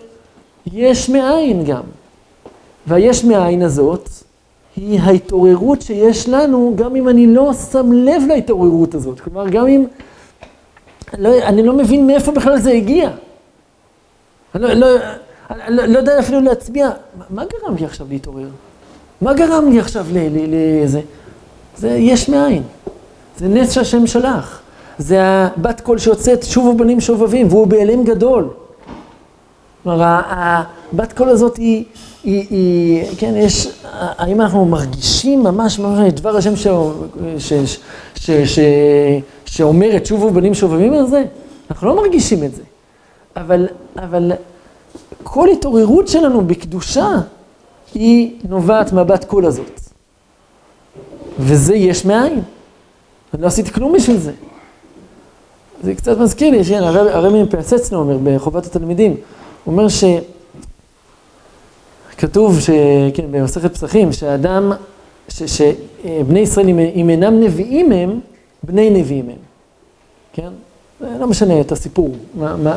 יש 0.73 1.09
מאין 1.09 1.65
גם. 1.65 1.83
והיש 2.87 3.25
מאין 3.25 3.63
הזאת 3.63 4.09
היא 4.77 5.01
ההתעוררות 5.01 5.83
שיש 5.83 6.29
לנו, 6.29 6.73
גם 6.77 6.97
אם 6.97 7.09
אני 7.09 7.27
לא 7.27 7.53
שם 7.73 7.93
לב 7.93 8.23
להתעוררות 8.29 8.95
הזאת. 8.95 9.21
כלומר, 9.21 9.49
גם 9.49 9.67
אם 9.67 9.85
לא, 11.19 11.39
אני 11.43 11.63
לא 11.63 11.73
מבין 11.73 12.07
מאיפה 12.07 12.33
בכלל 12.33 12.59
זה 12.59 12.71
הגיע. 12.71 13.11
לא, 14.59 14.73
לא, 14.73 14.87
אני 15.51 15.93
לא, 15.93 15.99
יודע 15.99 16.19
אפילו 16.19 16.41
להצביע, 16.41 16.91
מה 17.31 17.43
גרם 17.45 17.77
לי 17.77 17.85
עכשיו 17.85 18.07
להתעורר? 18.11 18.49
מה 19.21 19.35
גרם 19.35 19.71
לי 19.71 19.81
עכשיו 19.81 20.07
לזה? 20.13 21.01
זה 21.77 21.89
יש 21.89 22.29
מאין. 22.29 22.63
זה 23.39 23.49
נס 23.49 23.73
שהשם 23.73 24.07
שלח. 24.07 24.61
זה 24.99 25.23
הבת 25.23 25.81
קול 25.81 25.99
שיוצאת, 25.99 26.45
שובו 26.45 26.75
בנים 26.75 27.01
שובבים, 27.01 27.47
והוא 27.49 27.67
בהיעלם 27.67 28.05
גדול. 28.05 28.49
כלומר, 29.83 30.21
הבת 30.27 31.13
קול 31.13 31.29
הזאת 31.29 31.57
היא, 31.57 31.85
היא, 32.25 32.47
היא, 32.51 33.05
כן, 33.19 33.35
יש, 33.37 33.69
האם 33.93 34.41
אנחנו 34.41 34.65
מרגישים 34.65 35.43
ממש 35.43 35.79
ממש 35.79 36.09
את 36.09 36.21
דבר 36.21 36.37
השם 36.37 36.57
ש, 36.57 36.67
ש, 37.39 37.53
ש, 38.15 38.31
ש, 38.31 38.59
שאומרת 39.45 40.07
שובו 40.07 40.31
בנים 40.31 40.55
שובבים 40.55 40.93
על 40.93 41.07
זה? 41.07 41.25
אנחנו 41.71 41.89
לא 41.89 41.97
מרגישים 41.97 42.45
את 42.45 42.55
זה. 42.55 42.63
אבל, 43.37 43.69
אבל 43.97 44.33
כל 45.23 45.49
התעוררות 45.49 46.09
שלנו 46.09 46.47
בקדושה 46.47 47.09
היא 47.95 48.37
נובעת 48.49 48.93
מהבת 48.93 49.25
קול 49.25 49.47
הזאת. 49.47 49.81
וזה 51.39 51.75
יש 51.75 52.05
מאין. 52.05 52.43
אני 53.35 53.43
לא 53.43 53.47
עשיתי 53.47 53.71
כלום 53.71 53.93
בשביל 53.93 54.17
זה. 54.17 54.33
זה 55.83 55.95
קצת 55.95 56.19
מזכיר 56.19 56.51
לי, 56.51 56.65
כן, 56.65 56.83
הרבי 56.83 57.43
מפייסצנה 57.43 57.99
אומר 57.99 58.19
בחובת 58.25 58.67
התלמידים, 58.67 59.11
הוא 59.65 59.73
אומר 59.73 59.89
ש... 59.89 60.05
כתוב, 62.17 62.61
ש... 62.61 62.71
כן, 63.15 63.25
במסכת 63.31 63.75
פסחים, 63.75 64.13
שהאדם, 64.13 64.73
ש... 65.29 65.43
שבני 65.43 66.41
ישראל, 66.41 66.69
אם 66.69 67.11
אינם 67.11 67.41
נביאים 67.41 67.93
הם, 67.93 68.21
בני 68.63 68.91
נביאים 68.91 69.29
הם, 69.29 69.37
כן? 70.33 70.49
לא 71.01 71.27
משנה 71.27 71.61
את 71.61 71.73
הסיפור, 71.73 72.11
מה, 72.35 72.57
מה, 72.57 72.77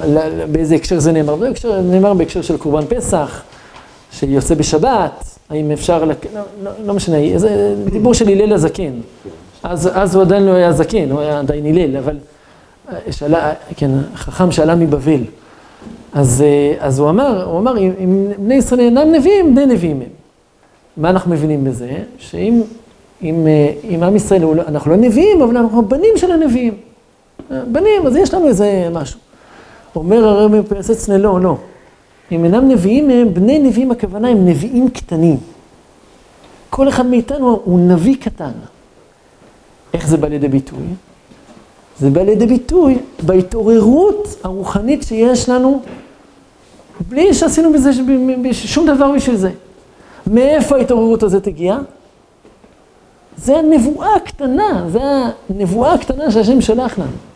באיזה 0.52 0.76
הקשר 0.76 1.00
זה 1.00 1.12
נאמר, 1.12 1.36
בהקשר, 1.36 1.82
נאמר 1.82 2.14
בהקשר 2.14 2.42
של 2.42 2.58
קורבן 2.58 2.86
פסח, 2.86 3.42
שיוצא 4.12 4.56
בשבת, 4.56 5.26
האם 5.50 5.72
אפשר, 5.72 6.06
לק... 6.06 6.26
לא, 6.36 6.42
לא, 6.64 6.72
לא 6.86 6.94
משנה, 6.94 7.18
זה 7.36 7.76
דיבור 7.92 8.14
של 8.14 8.30
הלל 8.30 8.54
הזקן, 8.54 8.92
אז, 9.64 9.90
אז 9.94 10.16
הוא 10.16 10.24
עדיין 10.24 10.44
לא 10.44 10.52
היה 10.52 10.72
זקן, 10.72 11.12
הוא 11.12 11.20
היה 11.20 11.40
עדיין 11.40 11.66
הלל, 11.66 11.98
אבל 11.98 12.18
שאלה, 13.12 13.54
כן, 13.76 13.92
חכם 14.16 14.52
שאלה 14.52 14.76
מבבל, 14.76 15.22
אז, 16.14 16.44
אז 16.80 17.00
הוא 17.00 17.10
אמר, 17.10 17.46
הוא 17.46 17.60
אמר, 17.60 17.78
אם 17.78 18.28
בני 18.40 18.56
ישראל 18.56 18.80
אינם 18.80 19.12
נביאים, 19.12 19.56
בני 19.56 19.66
נביאים 19.66 20.02
הם. 20.02 20.08
מה 20.98 21.10
אנחנו 21.10 21.32
מבינים 21.32 21.64
בזה? 21.64 21.92
שאם 22.18 22.62
עם, 23.22 23.48
עם 23.84 24.04
עם 24.04 24.16
ישראל, 24.16 24.42
לא, 24.42 24.54
אנחנו 24.68 24.92
לא 24.92 24.98
נביאים, 24.98 25.42
אבל 25.42 25.58
אנחנו 25.58 25.86
בנים 25.86 26.18
של 26.18 26.32
הנביאים. 26.32 26.90
בנים, 27.72 28.08
אז 28.08 28.16
יש 28.16 28.34
לנו 28.34 28.48
איזה 28.48 28.90
משהו. 28.92 29.20
אומר 29.96 30.28
הרבי 30.28 30.58
פרסצנה, 30.70 31.18
לא, 31.18 31.42
לא. 31.42 31.58
אם 32.32 32.46
אינם 32.46 32.70
נביאים 32.70 33.10
הם, 33.10 33.34
בני 33.34 33.60
נביאים 33.60 33.92
הכוונה 33.92 34.28
הם 34.28 34.46
נביאים 34.48 34.90
קטנים. 34.90 35.38
כל 36.70 36.90
אחד 36.90 37.06
מאיתנו 37.06 37.62
הוא 37.64 37.80
נביא 37.80 38.16
קטן. 38.20 38.52
איך 39.94 40.08
זה 40.08 40.18
בא 40.18 40.28
לידי 40.28 40.48
ביטוי? 40.48 40.80
זה 42.00 42.10
בא 42.10 42.22
לידי 42.22 42.46
ביטוי 42.46 42.98
בהתעוררות 43.24 44.36
הרוחנית 44.44 45.04
שיש 45.04 45.50
לנו, 45.50 45.82
בלי 47.10 47.34
שעשינו 47.34 47.74
בזה 47.74 47.92
שום 48.52 48.88
דבר 48.88 49.12
בשביל 49.12 49.36
זה. 49.36 49.52
מאיפה 50.28 50.76
ההתעוררות 50.76 51.24
הזאת 51.24 51.48
הגיעה? 51.48 51.80
זה 53.38 53.58
הנבואה 53.58 54.16
הקטנה, 54.16 54.86
זה 54.92 55.00
הנבואה 55.50 55.94
הקטנה 55.94 56.32
שהשם 56.32 56.62
שלח 56.62 57.00
לנו. 57.00 57.31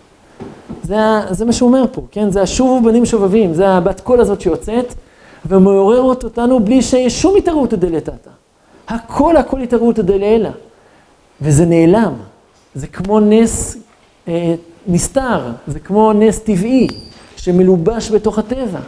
זה, 0.86 0.96
זה 1.30 1.46
מה 1.46 1.54
שהוא 1.54 1.68
אומר 1.68 1.86
פה, 1.92 2.02
כן? 2.12 2.32
זה 2.32 2.42
השובו 2.42 2.82
בנים 2.82 3.06
שובבים, 3.06 3.54
זה 3.54 3.68
הבת 3.68 4.00
קול 4.02 4.20
הזאת 4.22 4.42
שיוצאת 4.42 4.94
ומעוררת 5.46 6.24
אותנו 6.24 6.60
בלי 6.60 6.82
שיש 6.82 7.22
שום 7.22 7.38
התערותא 7.38 7.76
דלתתא. 7.76 8.30
הכל 8.88 9.38
הכל 9.38 9.62
התערותא 9.62 10.02
דלעילא. 10.02 10.50
וזה 11.42 11.66
נעלם. 11.66 12.14
זה 12.76 12.88
כמו 12.88 13.20
נס 13.20 13.78
אה, 14.28 14.56
נסתר, 14.88 15.42
זה 15.68 15.80
כמו 15.80 16.14
נס 16.14 16.40
טבעי 16.40 16.88
שמלובש 17.36 18.12
בתוך 18.12 18.40
הטבע. 18.40 18.80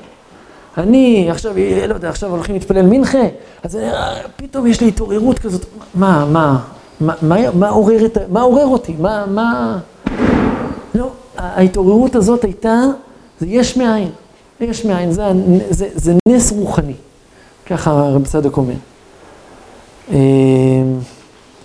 אני 0.78 1.28
עכשיו, 1.32 1.54
לא 1.88 1.94
יודע, 1.94 2.10
עכשיו 2.10 2.30
הולכים 2.30 2.56
להתפלל 2.56 2.86
מנחה, 2.86 3.24
אז 3.64 3.76
אה, 3.76 4.18
פתאום 4.36 4.68
יש 4.68 4.82
לי 4.82 4.88
התעוררות 4.88 5.40
כזאת, 5.40 5.66
מה, 5.96 6.26
מה, 6.32 6.60
מה, 7.00 7.14
מה, 7.22 7.52
מה, 7.52 7.70
עורר, 7.70 8.06
את, 8.06 8.18
מה 8.30 8.42
עורר 8.42 8.66
אותי? 8.66 8.96
מה, 9.00 9.26
מה... 9.26 9.78
לא, 10.96 11.10
ההתעוררות 11.38 12.16
הזאת 12.16 12.44
הייתה, 12.44 12.84
זה 13.40 13.48
יש 13.48 13.78
מאין, 13.78 14.10
יש 14.60 14.86
מאין, 14.86 15.12
זה, 15.12 15.24
זה, 15.70 15.88
זה 15.96 16.14
נס 16.30 16.52
רוחני, 16.52 16.94
ככה 17.66 17.92
רב 17.92 18.26
צדוק 18.26 18.58
אומר. 18.58 18.74
אה, 20.12 20.18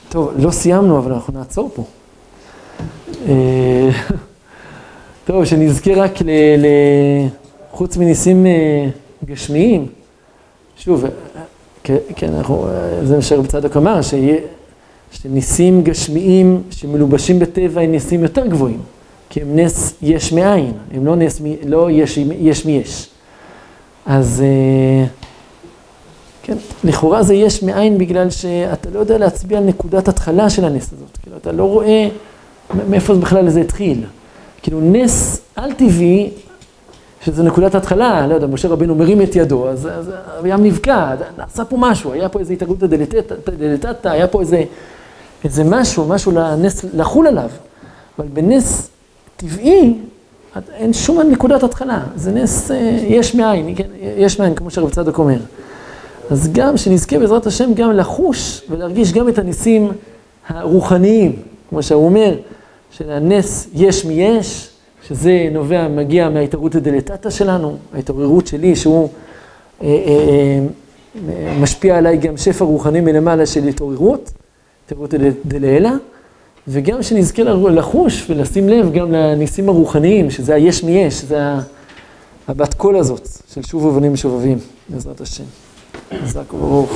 טוב, 0.08 0.30
לא 0.36 0.50
סיימנו, 0.50 0.98
אבל 0.98 1.12
אנחנו 1.12 1.38
נעצור 1.38 1.70
פה. 1.74 1.84
אה, 3.28 3.90
טוב, 5.26 5.44
שנזכה 5.44 5.94
רק 5.94 6.22
ל... 6.22 6.30
ל... 6.58 6.66
חוץ 7.70 7.96
מניסים 7.96 8.46
אה, 8.46 8.88
גשמיים, 9.24 9.86
שוב, 10.76 11.04
כן, 11.82 11.96
כן, 12.16 12.34
אנחנו, 12.34 12.66
זה 13.04 13.16
מה 13.16 13.22
שרב 13.22 13.46
צדוק 13.46 13.76
אמר, 13.76 14.00
שניסים 15.12 15.82
גשמיים 15.82 16.62
שמלובשים 16.70 17.38
בטבע 17.38 17.80
הם 17.80 17.90
ניסים 17.90 18.22
יותר 18.22 18.46
גבוהים, 18.46 18.80
כי 19.32 19.42
הם 19.42 19.56
נס 19.56 19.94
יש 20.02 20.32
מאין, 20.32 20.72
הם 20.94 21.06
לא 21.06 21.16
נס, 21.16 21.40
לא 21.66 21.90
יש, 21.90 22.18
יש 22.18 22.66
מיש. 22.66 23.08
אז 24.06 24.44
כן, 26.42 26.56
לכאורה 26.84 27.22
זה 27.22 27.34
יש 27.34 27.62
מאין 27.62 27.98
בגלל 27.98 28.30
שאתה 28.30 28.90
לא 28.94 29.00
יודע 29.00 29.18
להצביע 29.18 29.58
על 29.58 29.64
נקודת 29.64 30.08
התחלה 30.08 30.50
של 30.50 30.64
הנס 30.64 30.92
הזאת, 30.92 31.18
כאילו 31.22 31.36
אתה 31.36 31.52
לא 31.52 31.64
רואה 31.64 32.08
מאיפה 32.88 33.14
בכלל 33.14 33.48
זה 33.50 33.60
התחיל. 33.60 34.04
כאילו 34.62 34.80
נס 34.80 35.40
על-טבעי, 35.56 36.30
שזה 37.24 37.42
נקודת 37.42 37.74
התחלה, 37.74 38.26
לא 38.26 38.34
יודע, 38.34 38.46
משה 38.46 38.68
רבינו 38.68 38.94
מרים 38.94 39.22
את 39.22 39.36
ידו, 39.36 39.68
אז, 39.68 39.88
הים 40.44 40.64
נבקע, 40.64 41.14
נעשה 41.38 41.64
פה 41.64 41.76
משהו, 41.78 42.12
היה 42.12 42.28
פה 42.28 42.38
איזה 42.38 42.52
התערבות 42.52 42.78
דלתתא, 43.58 44.08
היה 44.08 44.26
פה 44.26 44.40
איזה, 44.40 44.62
איזה 45.44 45.64
משהו, 45.64 46.08
משהו 46.08 46.32
לנס, 46.32 46.84
לחול 46.94 47.26
עליו. 47.26 47.48
אבל 48.18 48.26
בנס 48.32 48.91
טבעי, 49.42 49.94
אין 50.72 50.92
שום 50.92 51.20
נקודת 51.30 51.62
התחלה, 51.62 52.04
זה 52.16 52.32
נס 52.32 52.70
יש 53.06 53.34
מאין, 53.34 53.74
כן, 53.76 53.88
יש 54.16 54.40
מאין, 54.40 54.54
כמו 54.54 54.70
שרב 54.70 54.90
צדוק 54.90 55.18
אומר. 55.18 55.38
אז 56.30 56.52
גם 56.52 56.76
שנזכה 56.76 57.18
בעזרת 57.18 57.46
השם 57.46 57.74
גם 57.74 57.92
לחוש 57.92 58.62
ולהרגיש 58.70 59.12
גם 59.12 59.28
את 59.28 59.38
הניסים 59.38 59.92
הרוחניים, 60.48 61.36
כמו 61.70 61.82
שהוא 61.82 62.04
אומר, 62.04 62.36
שלנס 62.90 63.68
יש 63.74 64.04
מיש, 64.04 64.68
שזה 65.08 65.48
נובע, 65.52 65.88
מגיע 65.88 66.28
מההתעוררות 66.28 66.74
הדלתתא 66.74 67.30
שלנו, 67.30 67.76
ההתעוררות 67.94 68.46
שלי, 68.46 68.76
שהוא 68.76 69.08
אה, 69.82 69.88
אה, 69.88 70.58
אה, 71.28 71.56
משפיע 71.60 71.98
עליי 71.98 72.16
גם 72.16 72.36
שפע 72.36 72.64
רוחני 72.64 73.00
מלמעלה 73.00 73.46
של 73.46 73.68
התעוררות, 73.68 74.30
התעוררות 74.86 75.14
דלעילא, 75.44 75.90
וגם 76.68 77.02
שנזכה 77.02 77.42
לחוש 77.42 78.30
ולשים 78.30 78.68
לב 78.68 78.92
גם 78.92 79.12
לניסים 79.12 79.68
הרוחניים, 79.68 80.30
שזה 80.30 80.54
היש 80.54 80.84
מיש, 80.84 81.22
זה 81.24 81.40
הבת 82.48 82.74
קול 82.74 82.96
הזאת 82.96 83.28
של 83.54 83.62
שוב 83.62 83.84
ובנים 83.84 84.12
משובבים, 84.12 84.58
בעזרת 84.88 85.20
השם. 85.20 85.44
חזק 86.22 86.54
וברוך. 86.54 86.92